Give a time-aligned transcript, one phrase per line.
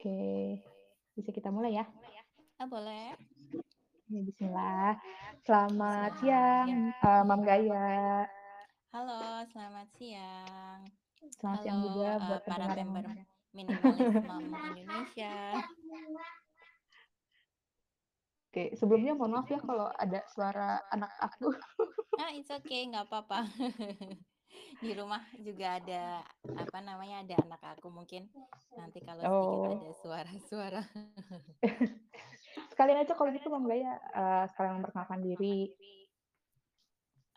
[0.00, 0.56] Oke,
[1.12, 1.84] bisa kita mulai ya?
[2.56, 3.12] Ah, boleh.
[4.08, 4.96] Ya, bismillah.
[5.44, 6.24] Selamat Bismillah.
[6.24, 8.24] siang, eee, Mom Gaya.
[8.96, 10.80] Halo, selamat siang.
[11.36, 13.04] Selamat siang Halo, juga eee, buat para member
[13.52, 15.60] Minimalis Mom Indonesia.
[18.48, 21.52] Oke, sebelumnya mohon maaf ya kalau ada suara anak aku.
[22.16, 23.44] Ah, it's okay, nggak apa-apa.
[24.84, 26.24] Di rumah juga ada,
[26.56, 28.22] apa namanya, ada anak aku mungkin
[28.78, 29.76] nanti kalau sedikit Oh.
[29.76, 30.80] ada suara-suara.
[32.70, 35.74] Sekalian aja kalau gitu Mom Gaya, eee, sekalian memperkenalkan diri.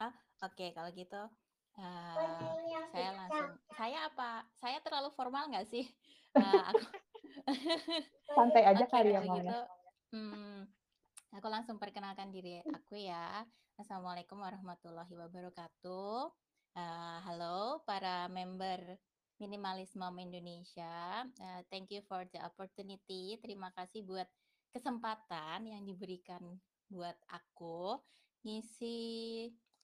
[0.02, 0.14] Ah,
[0.46, 1.22] oke kalau gitu,
[1.78, 2.50] eee,
[2.92, 5.86] saya langsung saya apa saya terlalu formal nggak sih?
[6.38, 6.84] Eee, aku
[8.36, 9.56] Santai aja Oke, kali ya, kalau Mom, gitu, ya?
[10.14, 10.66] mmm,
[11.36, 13.46] aku langsung perkenalkan diri aku ya.
[13.80, 16.43] Assalamualaikum warahmatullahi wabarakatuh.
[16.74, 18.98] Eee, halo para member
[19.38, 23.38] Minimalis Mom Indonesia, eee, thank you for the opportunity.
[23.38, 24.26] Terima kasih buat
[24.74, 26.42] kesempatan yang diberikan
[26.90, 28.02] buat aku
[28.42, 28.98] ngisi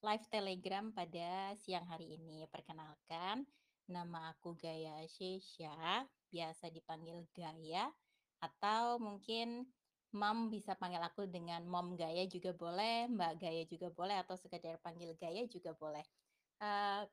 [0.02, 2.50] live Telegram pada siang hari ini.
[2.50, 3.46] Perkenalkan,
[3.86, 7.94] nama aku Gaya Syesha, biasa dipanggil Gaya,
[8.42, 9.70] atau mungkin
[10.10, 14.82] Mom bisa panggil aku dengan Mom Gaya juga boleh, Mbak Gaya juga boleh, atau sekedar
[14.82, 16.19] panggil Gaya juga boleh.
[16.62, 17.08] Eee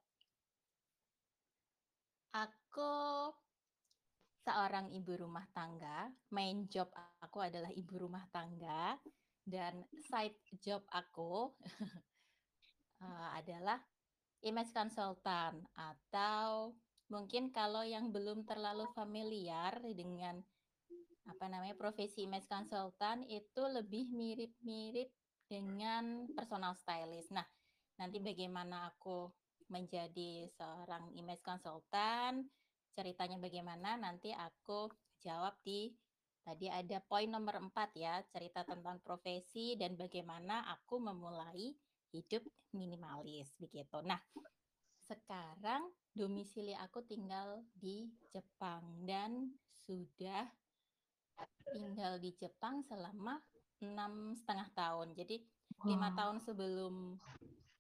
[2.43, 2.93] Aku
[4.47, 5.99] seorang ibu rumah tangga,
[6.37, 6.89] main job
[7.25, 8.95] aku adalah ibu rumah tangga,
[9.43, 11.51] dan side job aku,
[13.03, 13.79] eee, adalah
[14.49, 15.59] image consultant.
[15.77, 16.77] Atau
[17.13, 20.37] mungkin kalau yang belum terlalu familiar dengan,
[21.27, 25.11] apa namanya, profesi image consultant itu lebih mirip-mirip
[25.51, 26.05] dengan
[26.37, 27.31] personal stylist.
[27.35, 27.47] Nah,
[27.97, 29.29] nanti bagaimana aku
[29.69, 32.47] menjadi seorang image consultant,
[32.95, 34.89] ceritanya bagaimana, nanti aku
[35.21, 35.91] jawab di
[36.47, 41.75] tadi ada poin nomor 4 ya, cerita tentang profesi dan bagaimana aku memulai
[42.15, 43.99] hidup minimalis, begitu.
[44.07, 44.23] Nah,
[45.07, 49.51] sekarang domisili aku tinggal di Jepang dan
[49.87, 50.47] sudah
[51.75, 53.43] tinggal di Jepang selama
[53.83, 54.41] 6,5
[54.73, 55.13] tahun.
[55.19, 55.43] Jadi
[55.83, 56.15] 5 Wah.
[56.15, 57.21] tahun sebelum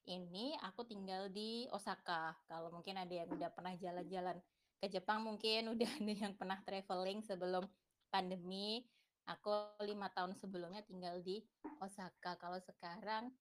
[0.06, 2.38] ini aku tinggal di Osaka.
[2.46, 4.38] Kalau mungkin ada yang udah pernah jalan-jalan
[4.80, 7.66] ke Jepang, mungkin udah ada yang pernah traveling sebelum
[8.10, 8.86] pandemi.
[9.26, 11.42] Aku 5 tahun sebelumnya tinggal di
[11.82, 12.38] Osaka.
[12.38, 13.34] Kalau sekarang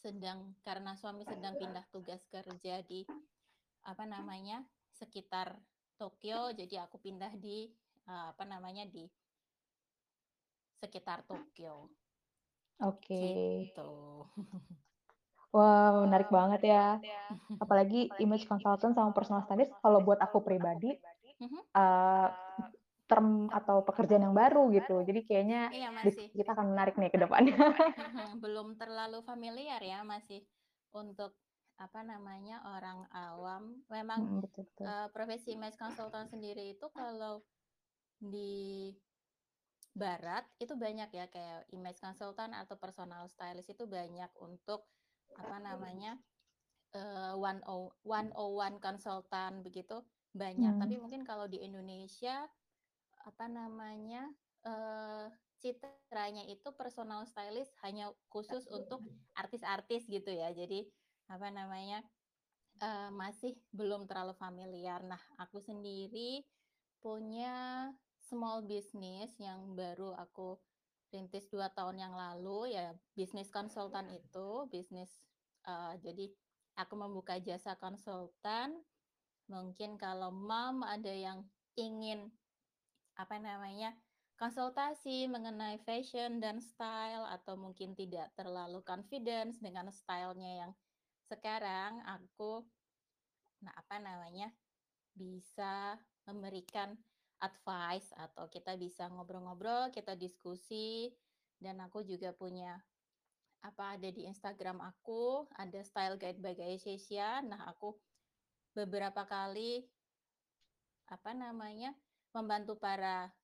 [0.00, 3.04] sedang karena suami sedang pindah tugas kerja di,
[3.84, 4.64] apa namanya,
[4.96, 5.60] sekitar
[6.00, 7.68] Tokyo, jadi aku pindah di,
[8.08, 9.04] eee, apa namanya, di
[10.80, 11.74] sekitar Tokyo.
[12.88, 13.20] Oke.
[13.20, 13.88] Gitu.
[15.54, 16.84] Wah, menarik banget ya.
[17.62, 20.98] Apalagi image consultant sama personal stylist kalau buat aku pribadi,
[21.76, 22.28] eee,
[23.10, 25.02] term atau pekerjaan yang baru gitu.
[25.04, 27.56] Jadi kayaknya Iya, masih kita akan menarik nih ke depannya.
[28.42, 30.44] Belum terlalu familiar ya, masih
[30.94, 31.36] untuk,
[31.80, 33.82] apa namanya, orang awam.
[33.90, 34.88] Memang, Mhm, betul betul.
[34.88, 37.42] eee, profesi image consultant sendiri itu kalau
[38.20, 38.94] di
[40.02, 44.86] barat itu banyak ya, kayak image consultant atau personal stylist itu banyak untuk,
[45.38, 46.18] apa namanya,
[46.96, 50.02] eee, one o one on one consultant begitu,
[50.36, 50.74] banyak.
[50.78, 51.02] Tapi Mmm.
[51.02, 52.48] mungkin kalau di Indonesia,
[53.24, 54.30] apa namanya,
[54.66, 55.30] eee,
[55.62, 59.06] citranya itu personal stylist hanya khusus untuk
[59.38, 60.50] artis-artis gitu ya.
[60.54, 60.88] Jadi,
[61.30, 62.04] apa namanya,
[62.82, 65.02] eee, masih belum terlalu familiar.
[65.06, 66.44] Nah, aku sendiri
[67.02, 70.58] punya small business yang baru aku
[71.10, 75.22] rintis 2 tahun yang lalu, ya bisnis konsultan itu, bisnis,
[75.66, 76.26] eee, jadi
[76.78, 78.82] aku membuka jasa konsultan.
[79.50, 82.30] Mungkin kalau Mom ada yang ingin,
[83.18, 83.98] apa namanya,
[84.38, 90.72] konsultasi mengenai fashion dan style atau mungkin tidak terlalu confidence dengan style-nya yang
[91.26, 92.64] sekarang, aku
[93.60, 94.48] nah, apa namanya,
[95.12, 96.96] bisa memberikan
[97.40, 101.10] advice atau kita bisa ngobrol-ngobrol, kita diskusi,
[101.60, 102.80] dan aku juga punya,
[103.64, 107.40] apa, ada di Instagram aku, ada Style Guide by Gaya Syesha.
[107.44, 107.96] Nah, aku
[108.76, 109.88] beberapa kali
[111.10, 111.90] apa namanya,
[112.30, 113.34] membantu para,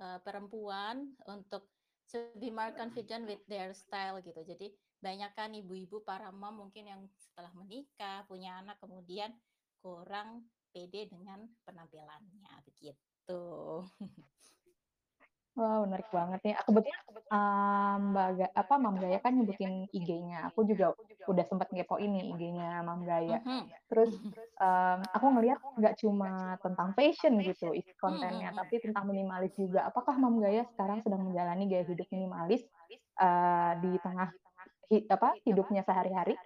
[0.00, 1.68] eee, perempuan untuk
[2.08, 4.40] to be more confident with their style gitu.
[4.46, 4.72] Jadi
[5.02, 9.36] banyak kan ibu-ibu, para mom mungkin yang setelah menikah, punya anak, kemudian
[9.82, 13.15] kurang pede dengan penampilannya, begitu.
[15.56, 16.52] Wow, menarik banget nih.
[16.52, 17.00] Ah, kebetulan,
[17.32, 20.52] mmm, Mbak Ga apa, Mom Gaya kan nyebutin IG-nya.
[20.52, 20.92] Aku juga
[21.24, 23.40] udah sempet ngepoin nih IG-nya Mom Gaya.
[23.40, 23.72] Mhm.
[23.88, 24.12] Terus,
[24.60, 28.58] mmm, aku ngelihat nggak cuma tentang fashion gitu isi Mhm kontennya, mhm.
[28.60, 29.88] tapi tentang minimalis juga.
[29.88, 32.62] Apakah Mom Gaya sekarang sedang menjalani gaya hidup minimalis,
[33.16, 34.28] eee, di tengah
[34.92, 36.36] hi apa, hidupnya sehari-hari?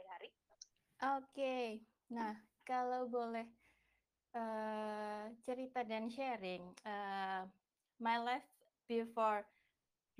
[1.02, 1.82] Oke.
[2.14, 3.50] Nah, kalau boleh,
[4.34, 7.42] eee, cerita dan sharing, eee,
[8.00, 8.48] my life
[8.90, 9.44] before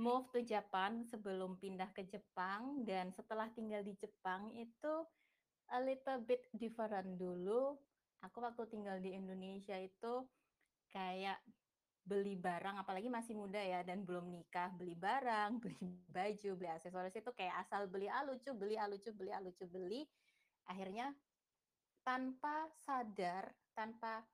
[0.01, 4.95] move to Japan, sebelum pindah ke Jepang dan setelah tinggal di Jepang itu
[5.71, 7.17] a little bit different.
[7.21, 7.77] Dulu
[8.25, 10.27] aku waktu tinggal di Indonesia itu
[10.91, 11.41] kayak
[12.03, 15.79] beli barang, apalagi masih muda ya dan belum nikah, beli barang, beli
[16.11, 19.65] baju, beli aksesoris itu kayak asal beli, "Ah, lucu," beli, "Ah, lucu," beli, "Ah, lucu,"
[19.69, 20.09] beli.
[20.67, 21.15] Akhirnya
[22.06, 24.29] tanpa sadar, tanpa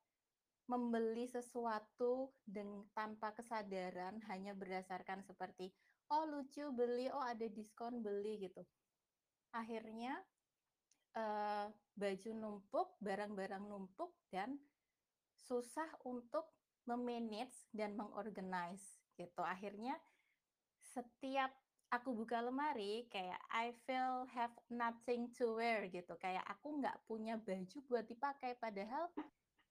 [0.67, 5.71] membeli sesuatu deng tanpa kesadaran, hanya berdasarkan seperti,
[6.11, 7.07] "Oh, lucu, beli.
[7.15, 8.67] Oh, ada diskon, beli," gitu.
[9.55, 10.27] Akhirnya,
[11.15, 14.59] eee, baju numpuk, barang-barang numpuk, dan
[15.39, 16.51] susah untuk
[16.91, 19.43] me-manage dan meng-organize gitu.
[19.47, 19.99] Akhirnya
[20.83, 21.51] setiap
[21.95, 27.35] aku buka lemari kayak I feel have nothing to wear gitu, kayak aku nggak punya
[27.41, 29.11] baju buat dipakai, padahal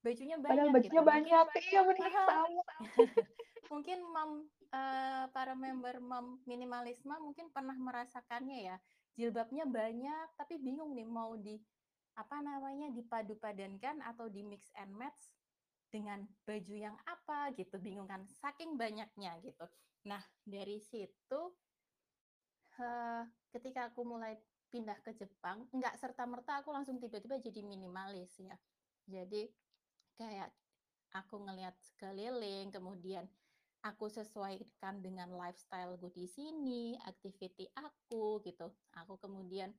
[0.06, 1.02] bajunya Padahal banyak bajunya gitu.
[1.10, 1.46] Mungkin banyak.
[1.58, 2.38] Iya sama.
[3.72, 4.32] mungkin Mom,
[4.74, 8.78] eee, para member Mom Minimalisme mungkin pernah merasakannya ya,
[9.18, 11.58] jilbabnya banyak tapi bingung nih mau di
[12.16, 15.36] apa namanya, dipadu-padankan atau di-mix and match
[15.92, 19.66] dengan baju yang apa gitu, bingung kan, saking banyaknya gitu.
[20.08, 21.42] Nah, dari situ
[22.80, 23.22] eee,
[23.54, 24.36] ketika aku mulai
[24.72, 28.56] pindah ke Jepang, nggak serta-merta aku langsung tiba-tiba jadi minimalis ya.
[29.08, 29.48] Jadi
[30.20, 30.52] kayak
[31.16, 33.26] aku ngelihat sekeliling, kemudian
[33.86, 38.68] aku sesuaikan dengan lifestyle-ku di sini, activity aku gitu.
[39.00, 39.72] Aku kemudian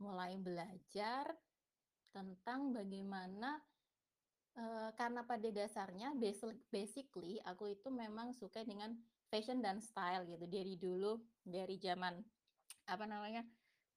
[0.00, 1.28] mulai belajar
[2.14, 3.60] tentang bagaimana
[4.58, 6.08] eee, karena pada dasarnya
[6.72, 8.94] basically aku itu memang suka dengan
[9.30, 10.44] fashion dan style gitu.
[10.50, 12.20] Dari dulu, dari zaman
[12.88, 13.42] apa namanya,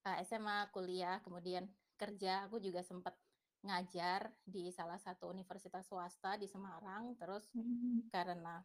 [0.08, 1.70] eee, SMA, kuliah, kemudian
[2.00, 3.16] kerja, aku juga sempet
[3.66, 7.16] ngajar di salah satu universitas swasta di Semarang.
[7.20, 8.14] Terus Mmm.
[8.14, 8.64] karena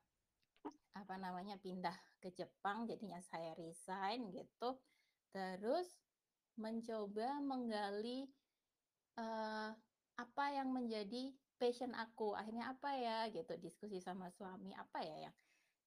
[0.97, 4.81] apa namanya, pindah ke Jepang jadinya saya resign gitu.
[5.35, 6.01] Terus
[6.59, 8.29] mencoba menggali,
[9.19, 9.71] eee,
[10.19, 15.37] apa yang menjadi passion aku, akhirnya apa ya gitu, diskusi sama suami, apa ya yang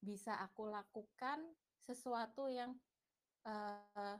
[0.01, 1.39] bisa aku lakukan,
[1.81, 2.77] sesuatu yang,
[3.45, 4.17] eee,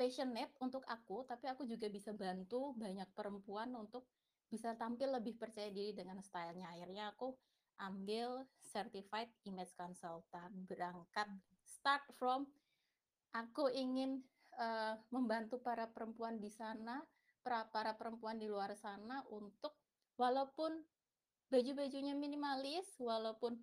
[0.00, 4.08] passionate untuk aku, tapi aku juga bisa bantu banyak perempuan untuk
[4.50, 6.72] bisa tampil lebih percaya diri dengan style-nya.
[6.74, 7.36] Akhirnya aku
[7.80, 11.28] ambil certified image consultant, berangkat
[11.64, 12.48] start from
[13.34, 14.22] aku ingin,
[14.58, 17.02] eee, membantu para perempuan di sana,
[17.44, 19.78] pra para perempuan di luar sana untuk
[20.20, 20.84] walaupun
[21.52, 23.62] baju-bajunya minimalis, walaupun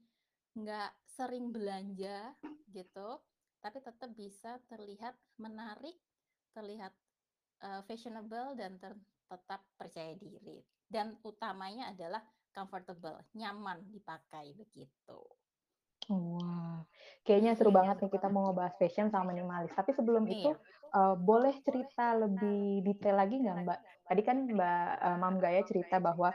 [0.58, 2.20] nggak sering belanja
[2.78, 3.10] gitu,
[3.64, 5.16] tapi tetap bisa terlihat
[5.46, 5.98] menarik,
[6.56, 6.94] terlihat,
[7.66, 8.94] eee, fashionable dan ter
[9.32, 10.60] tetap percaya diri.
[10.96, 12.24] Dan utamanya adalah
[12.58, 15.20] comfortable, nyaman dipakai, begitu.
[16.08, 16.88] Wah,
[17.28, 19.76] kayaknya seru banget nih kita mau ngebahas fashion sama minimalis.
[19.76, 20.60] Tapi sebelum itu, Iya.
[20.96, 23.80] eee, boleh cerita lebih detail lagi nggak, Mbak?
[24.08, 26.32] Tadi kan Mbak, eee, Mom Gaya cerita bahwa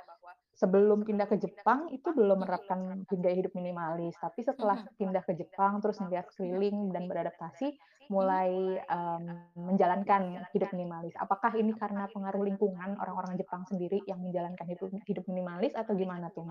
[0.62, 4.88] sebelum pindah ke Jepang itu belum menerapkan gaya hidup minimalis, tapi setelah Mhm.
[5.00, 7.68] pindah ke Jepang terus ngelihat sekeliling dan beradaptasi,
[8.14, 11.14] mulai, mmm, menjalankan hidup minimalis.
[11.18, 16.30] Apakah ini karena pengaruh lingkungan orang-orang Jepang sendiri yang menjalankan hidup hidup minimalis atau gimana
[16.36, 16.46] tuh?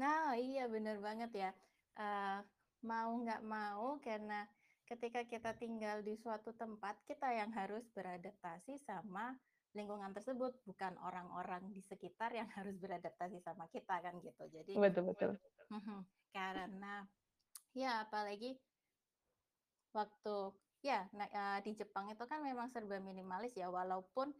[0.00, 1.50] Nah, iya bener banget ya.
[1.98, 2.38] Eee,
[2.90, 4.48] mau nggak mau karena
[4.88, 9.36] ketika kita tinggal di suatu tempat, kita yang harus beradaptasi sama
[9.76, 14.44] lingkungan tersebut, bukan orang-orang di sekitar yang harus beradaptasi sama kita kan gitu.
[14.50, 15.38] Jadi Betul betul.
[15.72, 16.00] mhm,
[16.34, 17.06] karena
[17.76, 18.58] ya apalagi
[19.94, 20.36] waktu
[20.80, 24.32] ya, nah, eee, di Jepang itu kan memang serba minimalis ya, walaupun,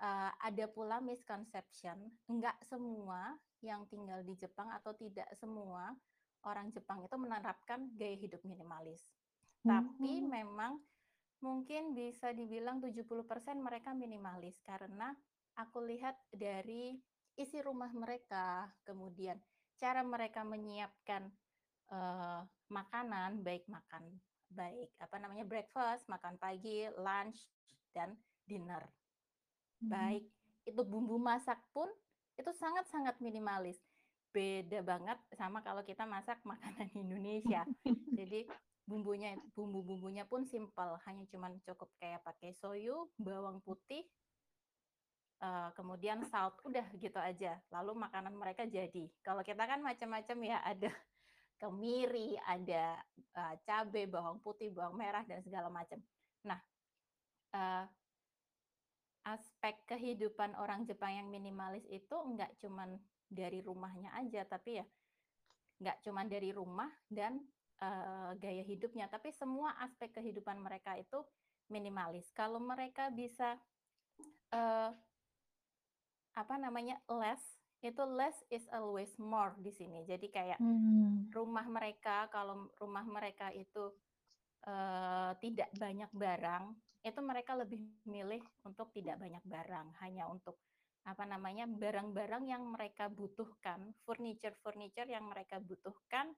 [0.00, 1.98] eee, ada pula misconception,
[2.30, 5.96] nggak semua yang tinggal di Jepang atau tidak semua
[6.44, 9.08] orang Jepang itu menerapkan gaya hidup minimalis.
[9.68, 10.30] Tapi Mmm.
[10.36, 10.80] memang
[11.44, 15.12] mungkin bisa dibilang 70% mereka minimalis, karena
[15.60, 16.96] aku lihat dari
[17.36, 19.36] isi rumah mereka, kemudian
[19.76, 21.28] cara mereka menyiapkan,
[21.92, 22.40] eee,
[22.72, 24.04] makanan, baik makan
[24.54, 27.50] baik apa namanya, breakfast, makan pagi, lunch,
[27.90, 28.14] dan
[28.46, 28.86] dinner.
[29.82, 29.90] Mhm.
[29.90, 30.24] Baik
[30.64, 31.90] itu bumbu masak pun,
[32.38, 33.82] itu sangat-sangat minimalis.
[34.34, 37.66] Beda banget sama kalau kita masak makanan Indonesia.
[38.14, 38.46] Jadi
[38.84, 44.04] bumbunya bumbu-bumbunya pun simpel, hanya cuman cukup kayak pakai soyu, bawang putih,
[45.40, 47.56] uh, kemudian salt, udah gitu aja.
[47.72, 49.08] Lalu makanan mereka jadi.
[49.24, 50.92] Kalau kita kan macam-macam ya, ada
[51.62, 53.00] kemiri, ada
[53.40, 55.96] uh, cabai, bawang putih, bawang merah dan segala macam.
[56.44, 56.60] Nah,
[57.56, 57.88] uh,
[59.24, 63.00] aspek kehidupan orang Jepang yang minimalis itu enggak cuman
[63.32, 64.86] dari rumahnya aja, tapi ya
[65.74, 67.40] nggak cuman dari rumah dan
[67.82, 71.24] uh, gaya hidupnya, tapi semua aspek kehidupan mereka itu
[71.72, 72.28] minimalis.
[72.36, 73.56] Kalau mereka bisa
[74.52, 74.90] uh,
[76.34, 77.40] apa namanya less,
[77.80, 80.04] itu less is always more di sini.
[80.04, 81.30] Jadi kayak hmm.
[81.32, 83.92] rumah mereka, kalau rumah mereka itu
[84.66, 90.56] uh, tidak banyak barang, itu mereka lebih milih untuk tidak banyak barang, hanya untuk
[91.04, 96.32] apa namanya barang-barang yang mereka butuhkan, furniture-furniture yang mereka butuhkan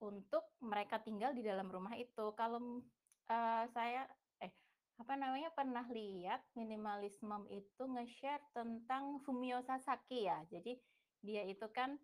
[0.00, 2.32] untuk mereka tinggal di dalam rumah itu.
[2.36, 2.80] Kalau
[3.28, 4.08] uh, saya
[4.40, 4.52] eh
[5.00, 10.40] apa namanya pernah lihat minimalisme itu nge-share tentang Fumio Sasaki ya.
[10.48, 10.76] Jadi
[11.20, 11.96] dia itu kan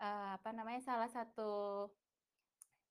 [0.00, 1.86] uh, apa namanya salah satu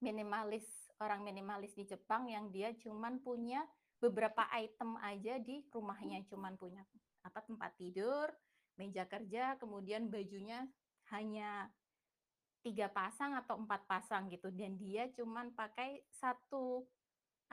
[0.01, 0.65] minimalis
[1.01, 3.65] orang minimalis di Jepang yang dia cuman punya
[3.99, 6.83] beberapa item aja di rumahnya cuman punya
[7.25, 8.29] apa tempat tidur,
[8.77, 10.61] meja kerja, kemudian bajunya
[11.09, 11.73] hanya
[12.65, 16.81] tiga pasang atau empat pasang gitu dan dia cuman pakai satu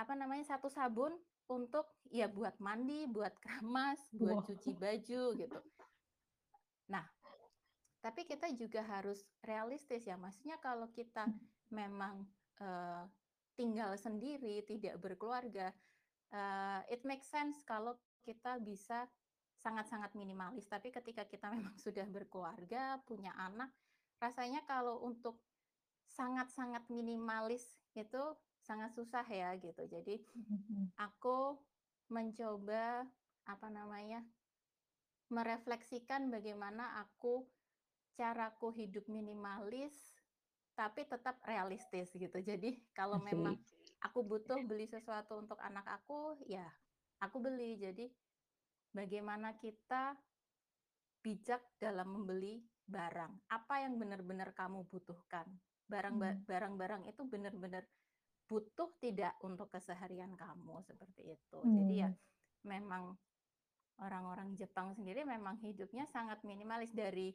[0.00, 1.12] apa namanya satu sabun
[1.52, 4.47] untuk ya buat mandi, buat keramas, buat wow.
[4.49, 5.61] cuci baju gitu.
[6.88, 7.04] Nah,
[8.00, 11.40] tapi kita juga harus realistis ya, maksudnya kalau kita hmm.
[11.69, 12.25] memang
[12.64, 13.04] uh,
[13.52, 15.71] tinggal sendiri, tidak berkeluarga,
[16.33, 19.04] uh, it makes sense kalau kita bisa
[19.61, 20.66] sangat-sangat minimalis.
[20.66, 23.71] Tapi ketika kita memang sudah berkeluarga, punya anak,
[24.23, 25.43] rasanya kalau untuk
[26.07, 27.67] sangat-sangat minimalis
[27.99, 28.23] itu
[28.62, 29.83] sangat susah ya gitu.
[29.91, 30.23] Jadi
[31.11, 31.59] aku
[32.07, 33.02] mencoba
[33.43, 34.23] apa namanya
[35.33, 37.43] merefleksikan bagaimana aku
[38.14, 39.97] caraku hidup minimalis
[40.79, 42.38] tapi tetap realistis gitu.
[42.38, 43.59] Jadi kalau memang
[44.00, 46.64] aku butuh beli sesuatu untuk anak aku, ya
[47.21, 47.76] aku beli.
[47.76, 48.09] Jadi
[48.95, 50.17] bagaimana kita
[51.23, 53.33] bijak dalam membeli barang.
[53.51, 55.47] Apa yang benar-benar kamu butuhkan?
[55.91, 56.43] Hmm.
[56.49, 57.85] Barang-barang itu benar-benar
[58.49, 61.59] butuh tidak untuk keseharian kamu seperti itu.
[61.62, 61.73] Hmm.
[61.73, 62.19] Jadi ya hmm.
[62.69, 63.17] memang
[64.01, 67.33] orang-orang Jepang sendiri memang hidupnya sangat minimalis dari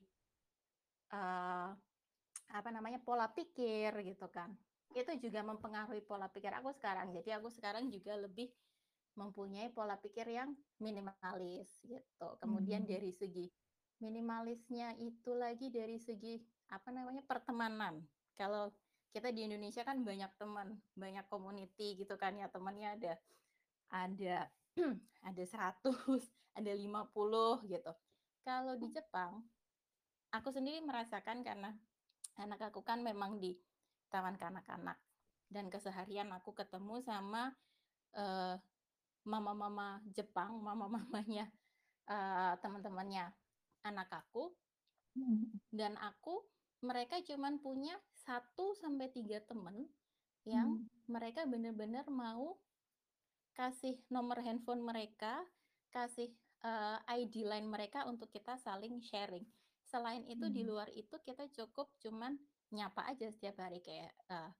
[1.13, 1.72] uh,
[2.54, 4.54] apa namanya pola pikir gitu kan.
[4.94, 7.13] Itu juga mempengaruhi pola pikir aku sekarang.
[7.13, 8.50] Jadi aku sekarang juga lebih
[9.18, 12.30] mempunyai pola pikir yang minimalis gitu.
[12.42, 12.92] Kemudian hmm.
[12.94, 13.46] dari segi
[13.98, 16.38] minimalisnya itu lagi dari segi
[16.70, 18.04] apa namanya pertemanan.
[18.38, 18.70] Kalau
[19.10, 23.13] kita di Indonesia kan banyak teman, banyak community gitu kan ya temannya ada
[23.89, 24.38] ada
[25.30, 25.82] ada 100,
[26.60, 27.92] ada 50 gitu.
[28.46, 29.42] Kalau di Jepang
[30.32, 31.74] aku sendiri merasakan karena
[32.38, 33.58] anak aku kan memang di
[34.13, 35.00] taman kanak-kanak
[35.48, 37.56] dan keseharian aku ketemu sama
[38.16, 38.56] uh,
[39.27, 41.50] mama-mama Jepang, mama-mamanya
[42.08, 43.32] uh, teman-temannya
[43.88, 44.51] anak aku
[45.15, 45.72] hmm.
[45.72, 46.44] dan aku
[46.86, 49.89] mereka cuman punya satu sampai tiga temen
[50.46, 51.12] yang hmm.
[51.12, 52.56] mereka benar-benar mau
[53.58, 55.41] kasih nomor handphone mereka,
[55.89, 56.29] kasih
[56.62, 59.44] uh, eh, ID line mereka untuk kita saling sharing.
[59.89, 60.53] Selain itu hmm.
[60.53, 62.38] di luar itu kita cukup cuman
[62.70, 64.51] nyapa aja setiap hari kayak uh,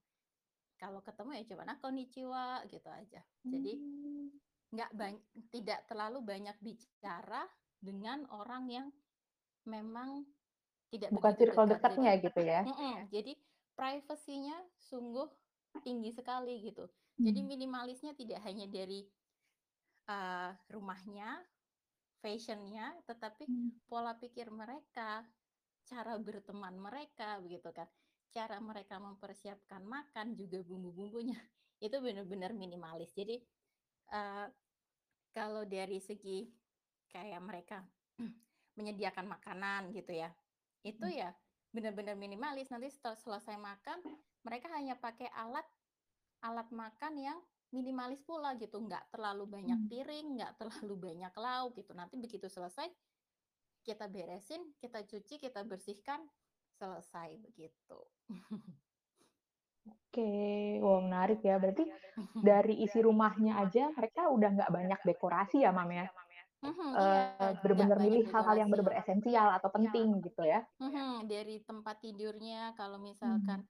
[0.80, 3.22] kalau ketemu ya cuman aku konnichiwa gitu aja.
[3.46, 4.26] Jadi hmm.
[4.74, 7.46] nggak banyak tidak terlalu banyak bicara
[7.78, 8.86] dengan orang yang
[9.68, 10.24] memang
[10.88, 11.92] tidak bukan circle dekat.
[11.92, 12.60] dekatnya jadi, gitu ya.
[12.64, 13.32] Mm -mm, jadi
[13.76, 15.28] privasinya sungguh
[15.84, 16.88] tinggi sekali gitu.
[17.18, 17.24] Hmm.
[17.30, 19.06] Jadi minimalisnya tidak hanya dari
[20.10, 21.38] uh, rumahnya,
[22.18, 23.86] fashionnya, tetapi hmm.
[23.86, 25.22] pola pikir mereka,
[25.86, 27.86] cara berteman mereka begitu kan,
[28.34, 31.38] cara mereka mempersiapkan makan juga bumbu-bumbunya
[31.86, 33.14] itu benar-benar minimalis.
[33.14, 33.38] Jadi
[34.14, 34.46] uh,
[35.30, 36.48] kalau dari segi
[37.08, 37.78] kayak mereka
[38.78, 40.30] menyediakan makanan gitu ya.
[40.86, 41.18] Itu hmm.
[41.18, 41.30] ya
[41.74, 42.70] benar-benar minimalis.
[42.70, 43.98] Nanti setelah selesai makan,
[44.46, 45.66] mereka hanya pakai alat
[46.46, 47.38] alat makan yang
[47.74, 49.88] minimalis pula gitu, nggak terlalu banyak hmm.
[49.90, 51.92] piring, nggak terlalu banyak lauk gitu.
[51.92, 52.86] Nanti begitu selesai,
[53.82, 56.22] kita beresin, kita cuci, kita bersihkan,
[56.78, 57.98] selesai begitu.
[59.88, 61.58] Oke, wow menarik ya.
[61.58, 61.84] Berarti
[62.48, 66.06] dari isi rumahnya aja mereka udah nggak banyak dekorasi ya, Mam ya?
[66.58, 70.66] Mhm, uh, benar-benar milih hal-hal yang benar-benar esensial atau penting gitu ya.
[70.82, 73.62] Mhm, dari tempat tidurnya kalau misalkan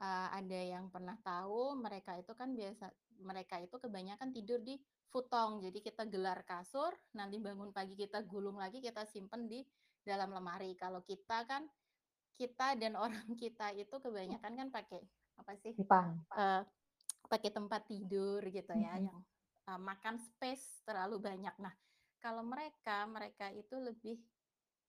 [0.00, 2.92] uh, ada yang pernah tahu mereka itu kan biasa
[3.24, 4.76] mereka itu kebanyakan tidur di
[5.08, 5.64] futong.
[5.64, 9.64] Jadi kita gelar kasur, nanti bangun pagi kita gulung lagi, kita simpen di
[10.04, 10.76] dalam lemari.
[10.76, 11.64] Kalau kita kan
[12.36, 15.00] kita dan orang kita itu kebanyakan kan pakai
[15.40, 15.72] apa sih?
[15.72, 16.20] Dipan.
[16.36, 16.60] Uh,
[17.32, 19.08] pakai tempat tidur gitu ya, Mhm.
[19.08, 19.18] yang
[19.66, 21.56] uh, makan space terlalu banyak.
[21.58, 21.72] Nah,
[22.26, 24.18] kalau mereka mereka itu lebih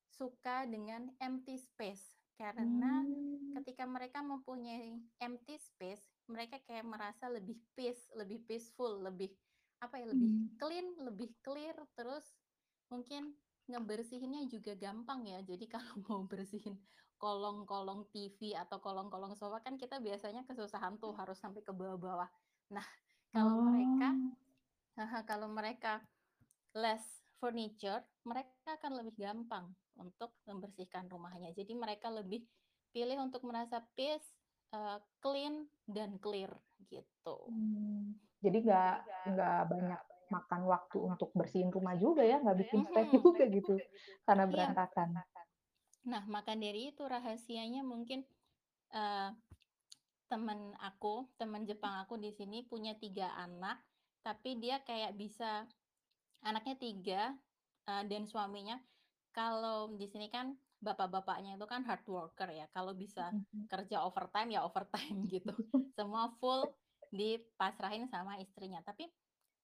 [0.09, 3.61] suka dengan empty space karena Mmm.
[3.61, 9.37] ketika mereka mempunyai empty space, mereka kayak merasa lebih peace, lebih peaceful, lebih
[9.81, 10.57] apa ya, lebih Mmm.
[10.57, 12.25] clean, lebih clear, terus
[12.89, 13.37] mungkin
[13.69, 15.41] ngebersihinnya juga gampang ya.
[15.45, 16.81] Jadi kalau mau bersihin
[17.21, 22.29] kolong-kolong TV atau kolong-kolong sofa kan kita biasanya kesusahan tuh harus sampai ke bawah-bawah.
[22.73, 22.85] Nah,
[23.33, 24.37] kalau mereka Oh.
[25.29, 26.01] kalau mereka
[26.73, 29.65] less furniture, mereka akan lebih gampang
[29.97, 31.49] untuk membersihkan rumahnya.
[31.55, 32.45] Jadi mereka lebih
[32.93, 34.27] pilih untuk merasa peace,
[34.73, 36.51] uh, clean dan clear
[36.89, 37.51] gitu.
[37.51, 38.03] Mmm,
[38.43, 38.93] jadi nggak
[39.33, 40.01] nggak banyak
[40.35, 43.15] makan waktu untuk bersihin rumah juga ya, nggak bikin stres Mhm.
[43.15, 43.75] juga gitu,
[44.27, 44.51] karena Iya.
[44.51, 45.09] berantakan.
[46.07, 48.23] Nah, maka dari itu rahasianya mungkin,
[48.95, 49.31] uh,
[50.31, 53.83] temen aku, temen Jepang aku di sini punya 3 anak,
[54.23, 55.67] tapi dia kayak bisa
[56.47, 57.21] anaknya 3,
[57.89, 58.79] uh, dan suaminya
[59.35, 63.67] kalau di sini kan bapak-bapaknya itu kan hard worker ya, kalau bisa Mhm.
[63.71, 65.53] kerja overtime, ya overtime gitu.
[65.97, 66.71] Semua full
[67.13, 68.81] dipasrahin sama istrinya.
[68.85, 69.09] Tapi,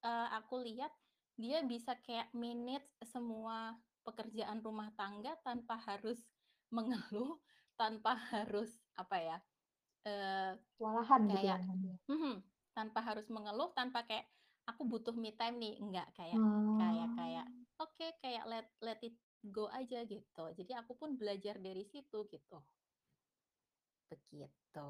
[0.06, 0.92] uh, aku lihat
[1.40, 6.30] dia bisa kayak manage semua pekerjaan rumah tangga tanpa harus
[6.74, 7.40] mengeluh,
[7.80, 9.38] tanpa harus apa ya,
[10.08, 11.96] eee, Kewalahan gitu ya, kayak Mam, ya?
[12.12, 12.44] mhm,
[12.78, 14.28] tanpa harus mengeluh, tanpa kayak,
[14.72, 16.42] "Aku butuh me time nih." Enggak, kayak
[16.80, 17.66] kayak kayak, Oh.
[17.84, 19.16] oke, kayak let let it
[19.56, 20.46] go aja gitu.
[20.60, 22.58] Jadi aku pun belajar dari situ gitu.
[24.12, 24.84] Begitu.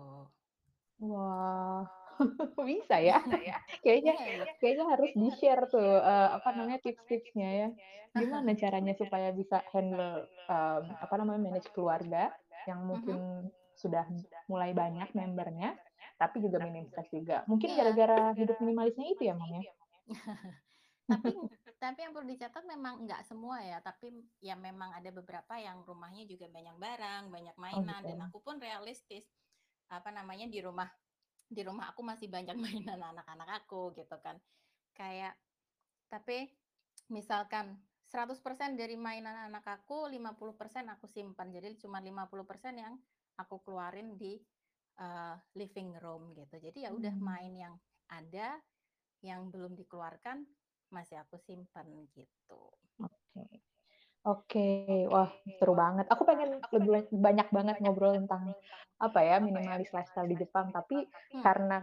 [1.02, 1.84] Wah,
[2.70, 3.18] bisa ya?
[3.84, 4.54] Kayaknya Iya iya.
[4.62, 7.68] kayaknya harus di-share tuh, eee, apa namanya, tips-tipsnya ya.
[8.14, 12.30] Gimana caranya supaya bisa handle, mmm, apa namanya, manage keluarga
[12.70, 13.24] yang Mhm.
[13.26, 14.06] mungkin sudah
[14.48, 15.76] mulai banyak membernya,
[16.24, 17.44] tapi juga minim stres juga.
[17.52, 17.84] Mungkin Iya.
[17.84, 19.64] gara-gara hidup minimalisnya itu ya, Mam, ya?
[21.12, 21.32] Tapi
[21.84, 24.08] tapi yang perlu dicatat memang nggak semua ya, tapi
[24.40, 28.08] ya memang ada beberapa yang rumahnya juga banyak barang, banyak Oh, mainan, gitu.
[28.08, 29.28] dan aku pun realistis,
[29.92, 30.88] apa namanya, di rumah
[31.52, 34.40] di rumah aku masih banyak mainan anak-anak aku gitu kan.
[34.96, 35.36] Kayak
[36.08, 36.48] tapi
[37.12, 41.52] misalkan 100% dari mainan anak aku, 50% aku simpan.
[41.52, 42.94] Jadi cuma 50% yang
[43.36, 44.38] aku keluarin di,
[45.00, 46.56] eee, living room gitu.
[46.62, 47.28] Jadi ya udah Mmm.
[47.30, 47.76] main yang
[48.12, 48.60] ada,
[49.24, 50.46] yang belum dikeluarkan
[50.94, 52.72] masih aku simpan gitu.
[53.02, 53.42] Oke.
[54.28, 54.62] Oke,
[55.14, 56.06] wah seru banget.
[56.14, 58.56] Aku pengen lebih banyak banget ngobrol tentang,
[59.02, 61.46] apa ya, minimalis lifestyle di Jepang, tapi Hmm.
[61.46, 61.80] karena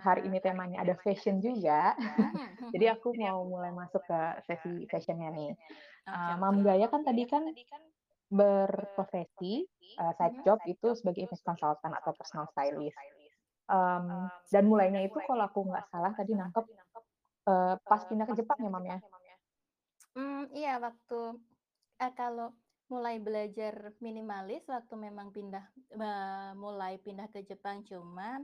[0.00, 5.30] hari ini temanya ada fashion juga, Mhm jadi aku mau mulai masuk ke sesi fashion-nya
[5.34, 5.52] nih.
[6.06, 6.34] Oke.
[6.40, 7.44] Mom Gaya kan tadi kan
[8.38, 9.52] berprofesi,
[10.00, 10.44] eee, side Mhm.
[10.46, 12.98] job itu sebagai image consultant atau personal stylist.
[13.70, 16.66] Mmm, dan mulainya itu kalau aku nggak salah tadi nangkep,
[17.50, 18.98] eee, pas pindah ke Jepang ya, Mam, ya?
[20.16, 21.14] Mmm, iya waktu
[22.04, 22.48] eh, kalau
[22.92, 23.74] mulai belajar
[24.06, 25.64] minimalis waktu memang pindah
[26.02, 28.40] eee, mulai pindah ke Jepang, cuman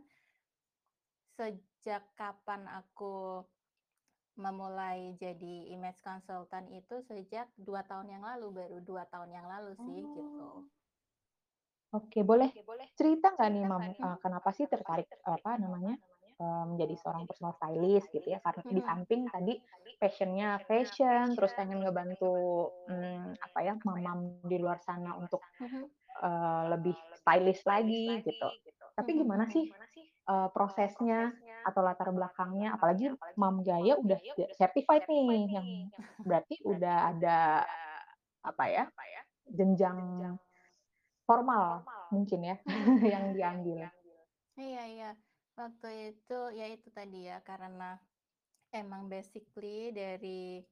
[1.37, 3.14] sejak kapan aku
[4.46, 9.72] memulai jadi image consultant itu sejak 2 tahun yang lalu, baru 2 tahun yang lalu
[9.85, 10.48] sih, gitu.
[10.48, 10.70] Oh.
[11.92, 12.55] Oke, boleh
[12.94, 14.20] cerita nggak nih, Mam, Mhm.
[14.22, 15.98] kenapa sih tertarik, apa namanya,
[16.38, 18.38] eee, menjadi seorang personal stylist gitu ya?
[18.38, 18.83] Karena di Mhm.
[18.87, 19.59] samping tadi
[19.98, 22.31] passion-nya fashion, terus pengen ngebantu,
[22.87, 25.42] mmm, apa ya, mom-mom di luar sana untuk,
[26.22, 28.48] eee, lebih stylish lagi gitu.
[28.94, 29.66] Tapi Mhm gimana sih,
[30.30, 31.34] eee, prosesnya
[31.66, 32.76] atau latar belakangnya?
[32.78, 35.68] Apalagi Mom Gaya udah ya certified nih, yang
[36.28, 37.38] berarti udah ada,
[38.44, 38.84] apa ya,
[39.50, 39.98] jenjang
[41.28, 42.56] formal mungkin ya,
[43.12, 43.90] yang diambil.
[44.58, 45.10] Iya iya.
[45.58, 47.98] Waktu itu, ya itu tadi ya, karena
[48.74, 50.62] emang basically dari,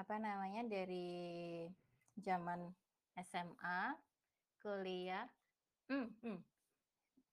[0.00, 1.08] apa namanya, dari
[2.26, 2.60] zaman
[3.16, 3.94] SMA,
[4.62, 5.26] kuliah
[5.90, 6.38] mmm, mmm,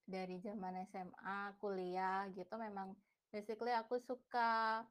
[0.07, 2.95] dari zaman SMA, kuliah gitu memang
[3.33, 4.83] basically aku suka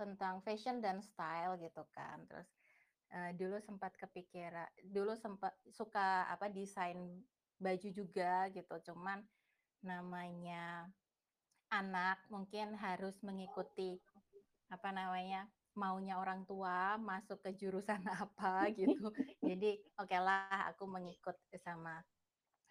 [0.00, 2.24] tentang fashion dan style gitu kan.
[2.28, 2.48] Terus,
[3.12, 7.22] eee, dulu sempat kepikira dulu sempat suka, apa, desain
[7.60, 9.20] baju juga gitu, cuman
[9.84, 10.88] namanya
[11.72, 14.00] anak mungkin harus mengikuti,
[14.70, 19.12] apa namanya, maunya orang tua, masuk ke jurusan apa gitu.
[19.46, 22.02] Jadi okelah aku mengikut sama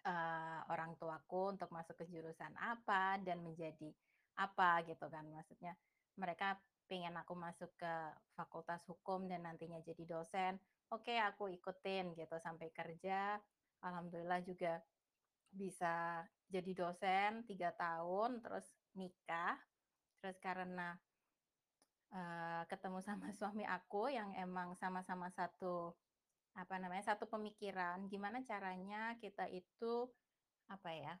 [0.04, 3.90] eee, orang tuaku untuk masuk ke jurusan apa dan menjadi
[4.38, 5.26] apa gitu kan.
[5.30, 5.76] Maksudnya
[6.18, 6.58] mereka
[6.90, 7.94] pengen aku masuk ke
[8.34, 10.58] fakultas hukum dan nantinya jadi dosen,
[10.90, 13.38] oke aku ikutin gitu sampai kerja,
[13.84, 14.82] alhamdulillah juga
[15.50, 18.66] bisa jadi dosen 3 tahun, terus
[18.98, 19.58] nikah,
[20.22, 20.98] terus karena,
[22.14, 25.94] eee, ketemu sama suami aku yang emang sama-sama satu,
[26.56, 30.10] apa namanya, satu pemikiran, gimana caranya kita itu,
[30.70, 31.14] apa ya,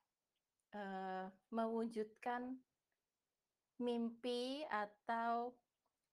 [0.74, 2.62] eee, mewujudkan
[3.80, 5.56] mimpi atau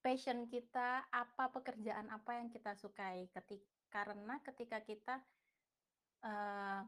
[0.04, 3.28] passion kita, apa pekerjaan apa yang kita sukai.
[3.34, 5.16] Ketik karena ketika kita,
[6.24, 6.82] eee,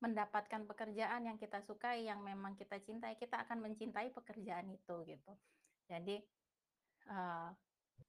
[0.00, 5.32] mendapatkan pekerjaan yang kita sukai, yang memang kita cintai, kita akan mencintai pekerjaan itu, gitu.
[5.90, 6.24] Jadi,
[7.08, 7.48] eee,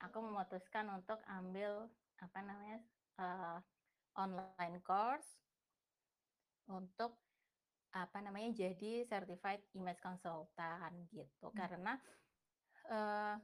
[0.01, 1.91] aku memutuskan untuk ambil,
[2.23, 2.79] apa namanya,
[3.21, 3.57] eee,
[4.17, 5.41] online course
[6.69, 7.21] untuk,
[7.95, 11.51] apa namanya, jadi certified image consultant gitu.
[11.53, 11.61] Mmm.
[11.61, 11.97] Karena,
[12.89, 13.35] eee,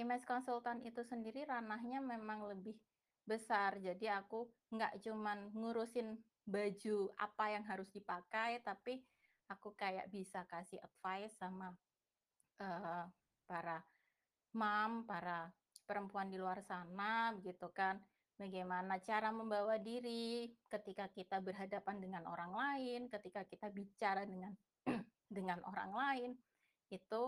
[0.00, 2.80] image consultant itu sendiri ranahnya memang lebih
[3.28, 3.78] besar.
[3.80, 9.06] Jadi aku nggak cuman ngurusin baju apa yang harus dipakai, tapi
[9.50, 11.76] aku kayak bisa kasih advice sama,
[12.60, 13.04] eee,
[13.48, 13.84] para
[14.56, 15.52] mom, para
[15.88, 18.02] perempuan di luar sana begitu kan.
[18.36, 24.52] Bagaimana cara membawa diri ketika kita berhadapan dengan orang lain, ketika kita bicara dengan
[25.36, 26.30] dengan orang lain,
[26.92, 27.22] itu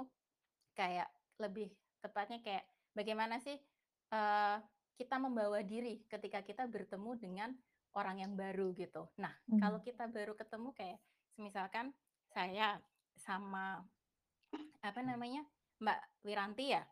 [0.76, 1.08] kayak
[1.42, 3.58] lebih tepatnya kayak bagaimana sih,
[4.12, 4.56] eee,
[4.98, 7.50] kita membawa diri ketika kita bertemu dengan
[7.94, 9.10] orang yang baru gitu.
[9.22, 9.58] Nah, Mmm.
[9.58, 10.98] kalau kita baru ketemu kayak
[11.34, 11.94] semisalkan
[12.30, 12.82] saya
[13.18, 13.86] sama,
[14.82, 15.42] apa namanya,
[15.82, 16.82] Mbak Wiranti ya?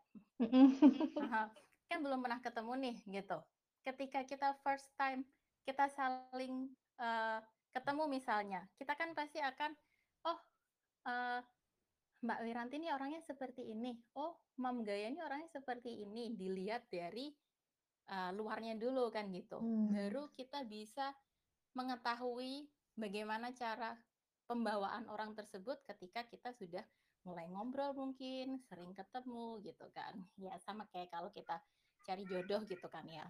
[1.87, 3.37] Kan belum pernah ketemu nih gitu.
[3.83, 5.23] Ketika kita first time
[5.63, 7.39] kita saling, eee,
[7.75, 9.71] ketemu misalnya, kita kan pasti akan,
[10.27, 10.39] "Oh,
[11.07, 11.39] eee,
[12.25, 13.99] Mbak Wiranti ini orangnya seperti ini.
[14.17, 17.31] Oh, Mom Gaya ini orangnya seperti ini." Dilihat dari,
[18.11, 19.61] eee, luarnya dulu kan gitu.
[19.61, 19.91] Mmm.
[19.91, 21.13] Baru kita bisa
[21.77, 23.95] mengetahui bagaimana cara
[24.49, 26.85] pembawaan orang tersebut ketika kita sudah
[27.25, 30.13] mulai ngobrol mungkin, sering ketemu gitu kan.
[30.37, 31.55] Ya sama kayak kalau kita
[32.05, 33.27] cari jodoh gitu kan ya,